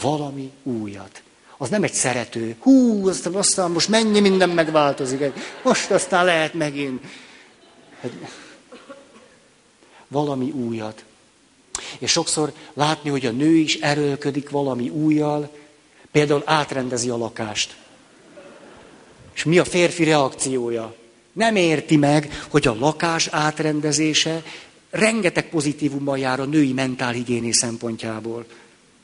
[0.00, 1.22] Valami újat.
[1.56, 2.56] Az nem egy szerető.
[2.58, 5.32] Hú, aztán, aztán most mennyi minden megváltozik.
[5.62, 7.04] Most aztán lehet megint.
[8.00, 8.12] Hát,
[10.08, 11.04] valami újat.
[11.98, 15.50] És sokszor látni, hogy a nő is erőlködik valami újjal,
[16.12, 17.76] például átrendezi a lakást.
[19.34, 20.94] És mi a férfi reakciója?
[21.32, 24.42] Nem érti meg, hogy a lakás átrendezése
[24.90, 28.46] rengeteg pozitívumban jár a női mentálhigiéné szempontjából.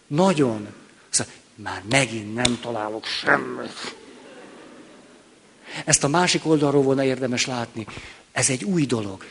[0.07, 0.67] Nagyon.
[1.09, 3.97] Szóval már megint nem találok semmit.
[5.85, 7.87] Ezt a másik oldalról volna érdemes látni.
[8.33, 9.25] Ez egy új dolog.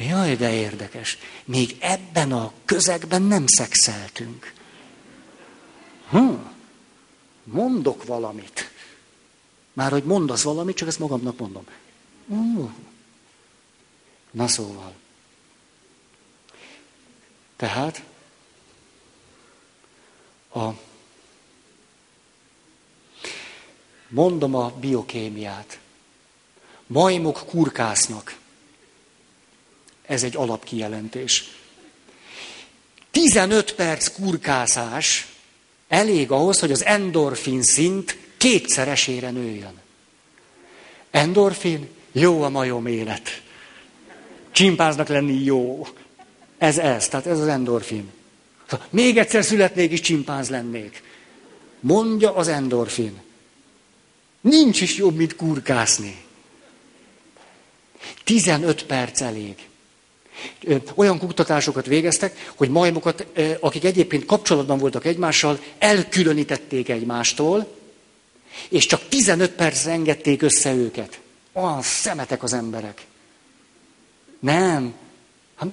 [0.00, 1.18] Jaj, de érdekes.
[1.44, 4.52] Még ebben a közegben nem szexeltünk.
[6.08, 6.34] Hm,
[7.44, 8.70] mondok valamit.
[9.72, 11.64] Már hogy mondasz valamit, csak ezt magamnak mondom.
[12.26, 12.64] Hm.
[14.30, 14.94] Na szóval.
[17.56, 18.02] Tehát
[20.54, 20.68] a
[24.08, 25.78] mondom a biokémiát.
[26.86, 28.39] Majmok kurkásznak.
[30.10, 31.50] Ez egy alapkijelentés.
[33.10, 35.26] 15 perc kurkászás
[35.88, 39.80] elég ahhoz, hogy az endorfin szint kétszeresére nőjön.
[41.10, 43.42] Endorfin, jó a majom élet.
[44.50, 45.86] Csimpáznak lenni jó.
[46.58, 48.10] Ez ez, tehát ez az endorfin.
[48.90, 51.02] Még egyszer születnék is csimpánz lennék.
[51.80, 53.20] Mondja az endorfin.
[54.40, 56.24] Nincs is jobb, mint kurkászni.
[58.24, 59.68] 15 perc elég.
[60.94, 63.26] Olyan kutatásokat végeztek, hogy majmokat,
[63.60, 67.66] akik egyébként kapcsolatban voltak egymással, elkülönítették egymástól,
[68.68, 71.20] és csak 15 percre engedték össze őket.
[71.52, 73.06] Olyan szemetek az emberek.
[74.40, 74.94] Nem.
[75.56, 75.68] Hát,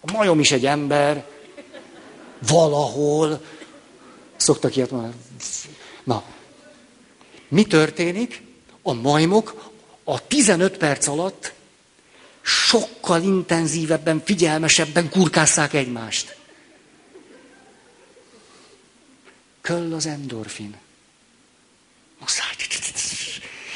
[0.00, 1.24] a majom is egy ember.
[2.48, 3.44] Valahol.
[4.36, 5.14] Szoktak ilyet mondani.
[6.04, 6.24] Na,
[7.48, 8.42] mi történik?
[8.82, 9.70] A majmok
[10.04, 11.52] a 15 perc alatt
[12.42, 16.36] sokkal intenzívebben, figyelmesebben kurkásszák egymást.
[19.60, 20.76] Köll az endorfin.
[22.20, 22.50] Muszáj.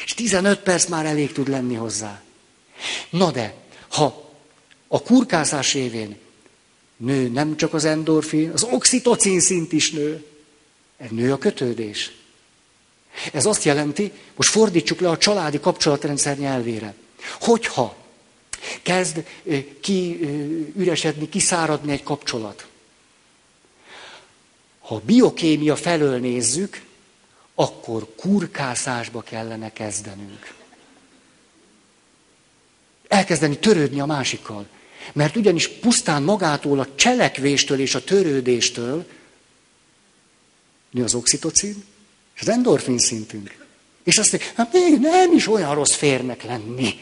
[0.05, 2.21] És 15 perc már elég tud lenni hozzá.
[3.09, 3.53] Na de,
[3.87, 4.31] ha
[4.87, 6.17] a kurkászás évén
[6.97, 10.25] nő nem csak az endorfin, az oxitocin szint is nő.
[10.97, 12.11] Ez nő a kötődés.
[13.33, 16.93] Ez azt jelenti, most fordítsuk le a családi kapcsolatrendszer nyelvére.
[17.39, 17.95] Hogyha
[18.81, 19.25] kezd
[19.81, 22.67] kiüresedni, kiszáradni egy kapcsolat,
[24.79, 26.81] ha biokémia felől nézzük,
[27.55, 30.53] akkor kurkászásba kellene kezdenünk.
[33.07, 34.67] Elkezdeni törődni a másikkal.
[35.13, 39.05] Mert ugyanis pusztán magától a cselekvéstől és a törődéstől
[40.89, 41.83] nő az oxitocin,
[42.35, 43.65] és az endorfin szintünk.
[44.03, 46.99] És azt mondja, hát még nem is olyan rossz férnek lenni.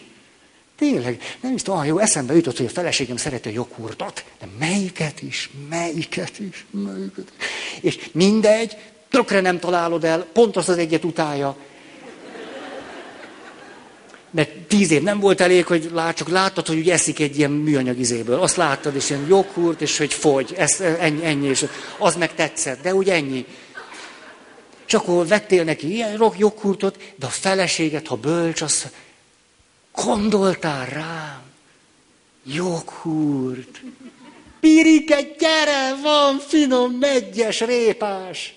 [0.78, 5.21] Tényleg, nem is tudom, jó, eszembe jutott, hogy a feleségem szereti a joghurtot, de melyiket
[5.21, 7.45] is, melyiket is, melyiket is.
[7.82, 8.78] És mindegy,
[9.09, 11.57] tökre nem találod el, pont az az egyet utálja.
[14.32, 17.51] Mert tíz év nem volt elég, hogy lát, csak láttad, hogy úgy eszik egy ilyen
[17.51, 18.39] műanyag izéből.
[18.39, 20.53] Azt láttad, és ilyen joghurt, és hogy fogy.
[20.57, 21.65] Ez, ennyi, ennyi, és
[21.97, 23.45] az meg tetszett, de úgy ennyi.
[24.88, 28.86] És akkor vettél neki ilyen joghurtot, de a feleséget, ha bölcs, az
[29.95, 31.41] gondoltál rám.
[32.43, 33.81] Joghurt.
[34.59, 38.53] Pirike, gyere, van finom, megyes, répás.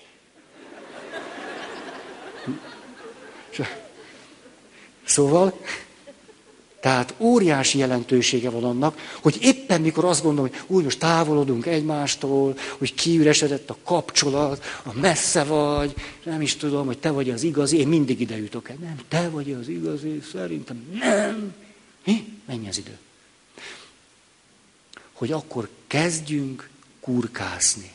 [5.05, 5.59] Szóval,
[6.79, 12.57] tehát óriási jelentősége van annak, hogy éppen mikor azt gondolom, hogy úgy most távolodunk egymástól,
[12.77, 17.77] hogy kiüresedett a kapcsolat, a messze vagy, nem is tudom, hogy te vagy az igazi,
[17.77, 18.77] én mindig ide jutok el.
[18.79, 21.53] Nem, te vagy az igazi, szerintem nem.
[22.05, 22.39] Mi?
[22.45, 22.97] Mennyi az idő?
[25.13, 26.69] Hogy akkor kezdjünk
[26.99, 27.91] kurkászni.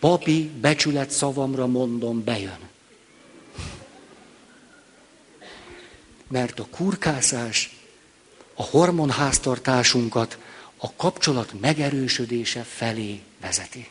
[0.00, 2.70] Papi, becsület szavamra mondom, bejön.
[6.32, 7.76] Mert a kurkászás
[8.54, 10.38] a hormonháztartásunkat
[10.76, 13.88] a kapcsolat megerősödése felé vezeti.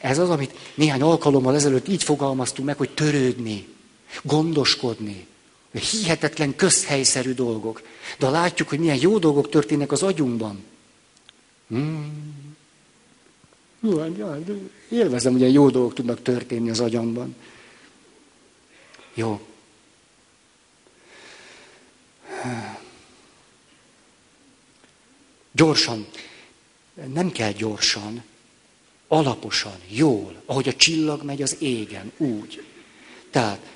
[0.00, 3.68] Ez az, amit néhány alkalommal ezelőtt így fogalmaztunk meg, hogy törődni,
[4.22, 5.26] gondoskodni.
[5.72, 7.82] Hihetetlen közhelyszerű dolgok.
[8.18, 10.64] De látjuk, hogy milyen jó dolgok történnek az agyunkban.
[11.68, 12.56] Hmm.
[13.82, 14.50] Hát, hát,
[14.88, 17.36] élvezem, hogy ilyen jó dolgok tudnak történni az agyamban.
[19.14, 19.40] Jó.
[25.52, 26.06] Gyorsan.
[26.94, 28.22] Nem kell gyorsan.
[29.08, 32.64] Alaposan, jól, ahogy a csillag megy az égen, úgy.
[33.30, 33.66] Tehát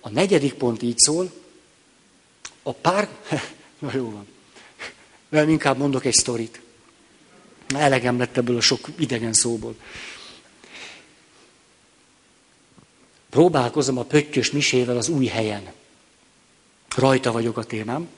[0.00, 1.32] a negyedik pont így szól,
[2.62, 3.08] a pár...
[3.78, 4.26] Na jó van.
[5.28, 6.60] Nem, inkább mondok egy sztorit.
[7.74, 9.74] Elegem lett ebből a sok idegen szóból.
[13.30, 15.72] Próbálkozom a pöttyös misével az új helyen.
[16.96, 18.08] Rajta vagyok a témám.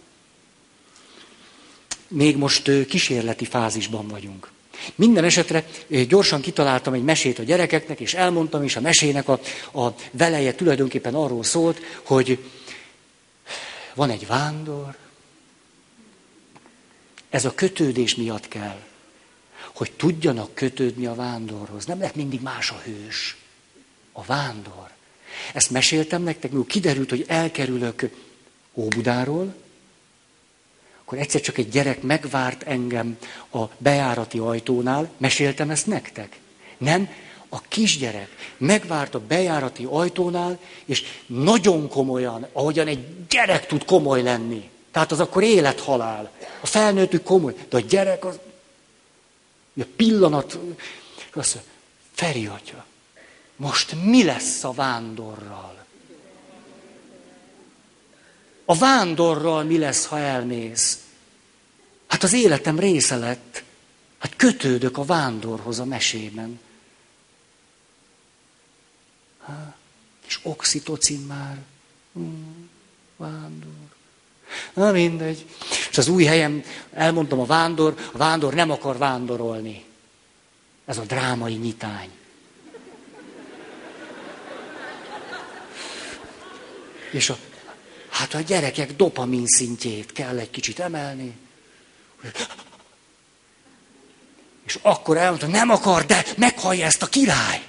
[2.09, 4.51] Még most kísérleti fázisban vagyunk.
[4.95, 5.67] Minden esetre
[6.09, 9.41] gyorsan kitaláltam egy mesét a gyerekeknek, és elmondtam, és a mesének a,
[9.73, 12.39] a veleje tulajdonképpen arról szólt, hogy
[13.95, 14.97] van egy vándor,
[17.31, 18.81] ez a kötődés miatt kell,
[19.75, 21.87] hogy tudjanak kötődni a vándorhoz.
[21.87, 23.37] Nem lehet mindig más a hős.
[24.13, 24.91] A vándor.
[25.55, 28.11] Ezt meséltem nektek, mikor kiderült, hogy elkerülök
[28.75, 29.55] Óbudáról,
[31.01, 33.19] akkor egyszer csak egy gyerek megvárt engem
[33.53, 36.39] a bejárati ajtónál, meséltem ezt nektek?
[36.79, 37.09] Nem?
[37.49, 44.71] A kisgyerek megvárt a bejárati ajtónál, és nagyon komolyan, ahogyan egy gyerek tud komoly lenni.
[44.91, 46.31] Tehát az akkor élethalál.
[46.61, 48.39] A felnőttük komoly, de a gyerek az...
[49.81, 50.59] A pillanat...
[51.35, 51.73] Azt mondja,
[52.15, 52.85] Feri atya,
[53.57, 55.82] most mi lesz a vándorral?
[58.65, 60.99] A vándorral mi lesz, ha elmész?
[62.07, 63.63] Hát az életem része lett.
[64.19, 66.61] Hát kötődök a vándorhoz a mesében.
[69.47, 69.77] Hát,
[70.27, 71.59] és oxitocin már.
[72.13, 72.71] Hmm,
[73.17, 73.71] vándor.
[74.75, 75.47] Na mindegy.
[75.91, 79.85] És az új helyem, elmondtam a vándor, a vándor nem akar vándorolni.
[80.85, 82.11] Ez a drámai nyitány.
[87.11, 87.37] És a,
[88.13, 91.33] hát a gyerekek dopamin szintjét kell egy kicsit emelni.
[94.67, 97.63] És akkor elmondta, nem akar, de meghallja ezt a király.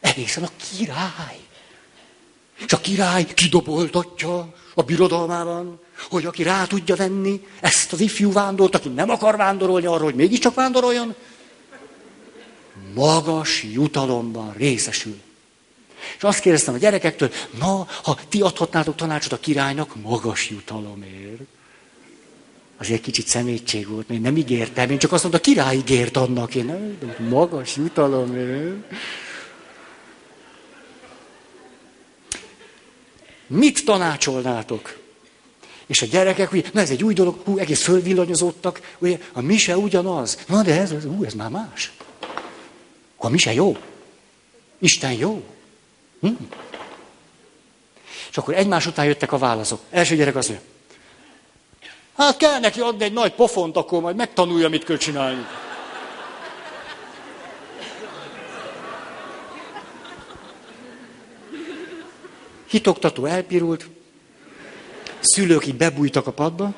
[0.00, 1.38] Egészen a király.
[2.64, 8.74] És a király kidoboltatja a birodalmában, hogy aki rá tudja venni ezt az ifjú vándort,
[8.74, 11.14] aki nem akar vándorolni arról, hogy mégiscsak vándoroljon,
[12.94, 15.20] magas jutalomban részesül.
[16.16, 21.40] És azt kérdeztem a gyerekektől, na, ha ti adhatnátok tanácsot a királynak, magas jutalomért.
[22.78, 26.54] Azért kicsit szemétség volt, mert nem ígértem, én csak azt mondtam, a király ígért annak,
[26.54, 26.98] én nem,
[27.28, 28.74] magas jutalomért.
[33.46, 34.98] Mit tanácsolnátok?
[35.86, 39.76] És a gyerekek, ugye, na ez egy új dolog, hú, egész fölvillanyozottak, ugye, a mise
[39.76, 40.38] ugyanaz.
[40.48, 41.92] Na de ez, hú, ez már más.
[43.16, 43.76] A mise jó.
[44.78, 45.55] Isten jó.
[46.20, 46.32] Hm?
[48.30, 49.80] És akkor egymás után jöttek a válaszok.
[49.90, 50.60] Első gyerek az ő.
[52.16, 55.46] Hát kell neki adni egy nagy pofont, akkor majd megtanulja, mit kell csinálni.
[62.66, 63.86] Hitoktató elpirult,
[65.20, 66.74] szülők így bebújtak a padba.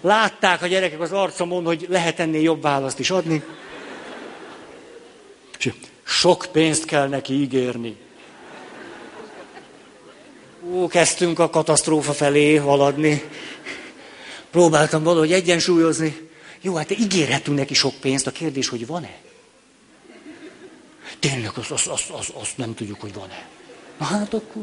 [0.00, 3.42] Látták a gyerekek az arcomon, hogy lehet ennél jobb választ is adni.
[5.58, 5.72] És
[6.04, 7.96] sok pénzt kell neki ígérni.
[10.72, 13.22] Ó, kezdtünk a katasztrófa felé haladni.
[14.50, 16.28] Próbáltam valahogy egyensúlyozni.
[16.60, 19.14] Jó, hát ígérhetünk neki sok pénzt, a kérdés, hogy van-e?
[21.18, 23.48] Tényleg, azt, azt, azt, azt, azt nem tudjuk, hogy van-e.
[23.98, 24.62] Na hát akkor...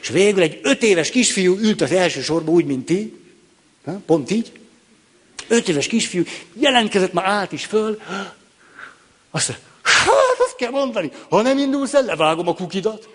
[0.00, 3.19] És végül egy öt éves kisfiú ült az első sorba, úgy, mint ti.
[4.06, 4.52] Pont így.
[5.48, 8.00] Öt éves kisfiú jelentkezett, már állt is föl.
[9.30, 13.08] Azt mondja, hát azt kell mondani, ha nem indulsz el, levágom a kukidat.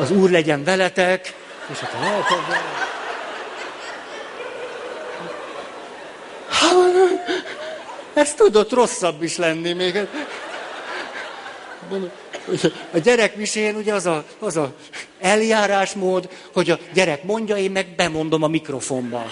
[0.00, 1.34] az Úr legyen veletek,
[1.72, 2.00] és akkor
[8.20, 10.08] Ez tudott rosszabb is lenni még.
[12.92, 14.72] A gyerekmisén ugye az a, az a
[15.20, 19.24] eljárásmód, hogy a gyerek mondja, én meg bemondom a mikrofonba.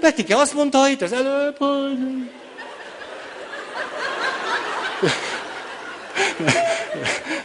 [0.00, 1.98] Petike azt mondta itt az előbb, hogy...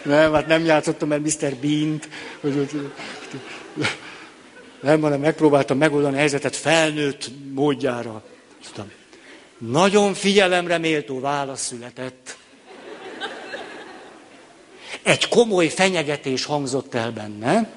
[0.02, 1.56] Nem, hát nem játszottam el Mr.
[1.62, 2.08] Bean-t.
[4.82, 8.24] Nem, hanem megpróbáltam megoldani a helyzetet felnőtt módjára.
[8.74, 8.92] Tudom.
[9.58, 12.38] Nagyon figyelemre méltó válasz született.
[15.04, 17.70] Egy komoly fenyegetés hangzott el benne,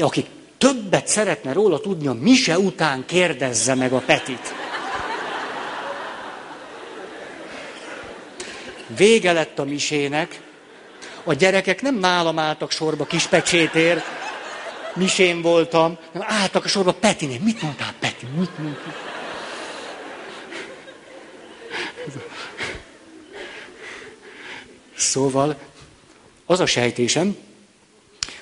[0.00, 0.24] aki
[0.58, 4.54] többet szeretne róla tudni, a mise után kérdezze meg a Petit.
[8.96, 10.40] Vége lett a misének,
[11.24, 14.21] a gyerekek nem nálam álltak sorba kispecsétért,
[14.94, 17.40] misén voltam, álltak a sorba Petinél.
[17.40, 18.26] Mit mondtál, Peti?
[18.36, 18.94] Mit mondtál?
[24.96, 25.58] Szóval
[26.46, 27.36] az a sejtésem,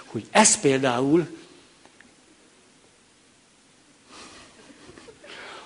[0.05, 1.39] hogy ez például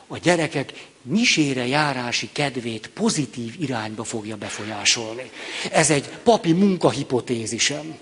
[0.06, 5.30] a gyerekek misére járási kedvét pozitív irányba fogja befolyásolni.
[5.70, 7.98] Ez egy papi munkahipotézisem.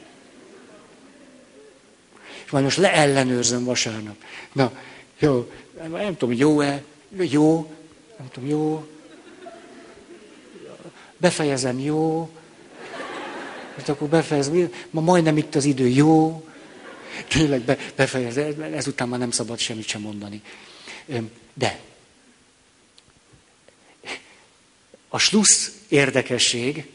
[2.53, 4.17] Majd most leellenőrzöm vasárnap.
[4.53, 4.73] Na,
[5.19, 5.51] jó,
[5.91, 6.83] nem tudom, jó-e,
[7.17, 7.73] jó,
[8.19, 8.87] nem tudom, jó,
[11.17, 12.31] befejezem, jó,
[13.83, 16.45] és akkor befejezem, ma majdnem itt az idő, jó,
[17.29, 20.43] tényleg be, befejezem, ezután már nem szabad semmit sem mondani.
[21.55, 21.79] De
[25.09, 26.91] a slussz érdekesség,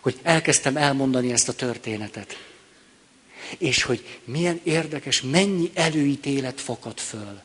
[0.00, 2.49] hogy elkezdtem elmondani ezt a történetet.
[3.58, 7.40] És hogy milyen érdekes, mennyi előítélet fakad föl.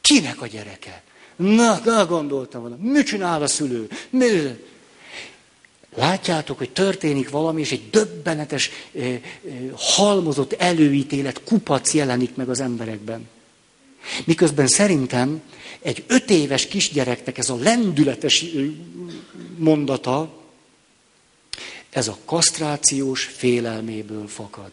[0.00, 1.02] Kinek a gyereke?
[1.36, 3.88] Na, na gondoltam volna, mit csinál a szülő?
[4.10, 4.26] Mi?
[5.94, 9.20] Látjátok, hogy történik valami, és egy döbbenetes, eh, eh,
[9.74, 13.28] halmozott előítélet, kupac jelenik meg az emberekben.
[14.24, 15.42] Miközben szerintem
[15.80, 18.44] egy öt éves kisgyereknek ez a lendületes
[19.56, 20.42] mondata,
[21.90, 24.70] ez a kasztrációs félelméből fakad.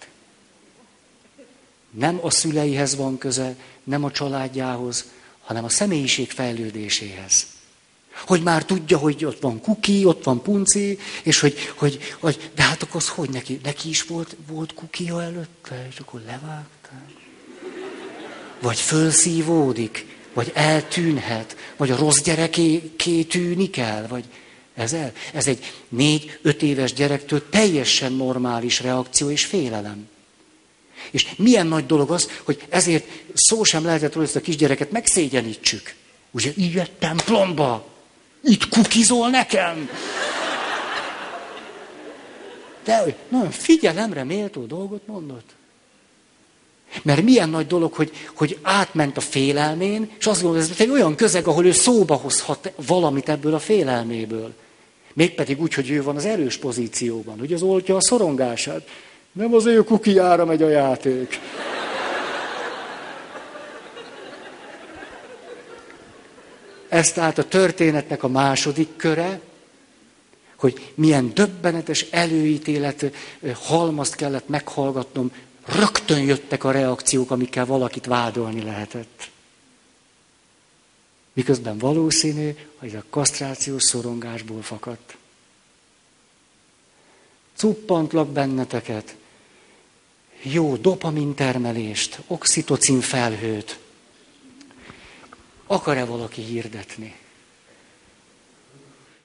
[1.92, 5.06] Nem a szüleihez van köze, nem a családjához,
[5.42, 7.46] hanem a személyiség fejlődéséhez.
[8.26, 12.62] Hogy már tudja, hogy ott van kuki, ott van punci, és hogy, hogy, hogy de
[12.62, 17.10] hát akkor az hogy neki, neki is volt, volt kukia előtte, és akkor levágták.
[18.62, 22.80] Vagy fölszívódik, vagy eltűnhet, vagy a rossz gyereké
[23.30, 24.26] tűnik el, vagy
[24.74, 25.12] ez el.
[25.34, 30.08] Ez egy négy-öt éves gyerektől teljesen normális reakció és félelem.
[31.12, 35.94] És milyen nagy dolog az, hogy ezért szó sem lehetett róla, ezt a kisgyereket megszégyenítsük.
[36.32, 37.86] Ugye, így templomba,
[38.44, 39.90] itt kukizol nekem.
[42.84, 45.50] De nagyon figyelemre méltó dolgot mondott.
[47.02, 50.94] Mert milyen nagy dolog, hogy, hogy átment a félelmén, és azt gondolja, hogy ez egy
[50.94, 54.54] olyan közeg, ahol ő szóba hozhat valamit ebből a félelméből.
[55.14, 58.88] Mégpedig úgy, hogy ő van az erős pozícióban, hogy az oltja a szorongását.
[59.32, 61.40] Nem az ő kukiára megy a játék.
[66.88, 69.42] Ez tehát a történetnek a második köre,
[70.56, 73.06] hogy milyen döbbenetes előítélet
[73.54, 75.32] halmazt kellett meghallgatnom
[75.66, 79.30] rögtön jöttek a reakciók, amikkel valakit vádolni lehetett.
[81.34, 85.18] Miközben valószínű, hogy a kasztrációs szorongásból fakadt.
[87.56, 89.16] Cuppantlak benneteket,
[90.42, 93.80] jó dopamin termelést, oxitocin felhőt.
[95.68, 97.16] Akar-e valaki hirdetni?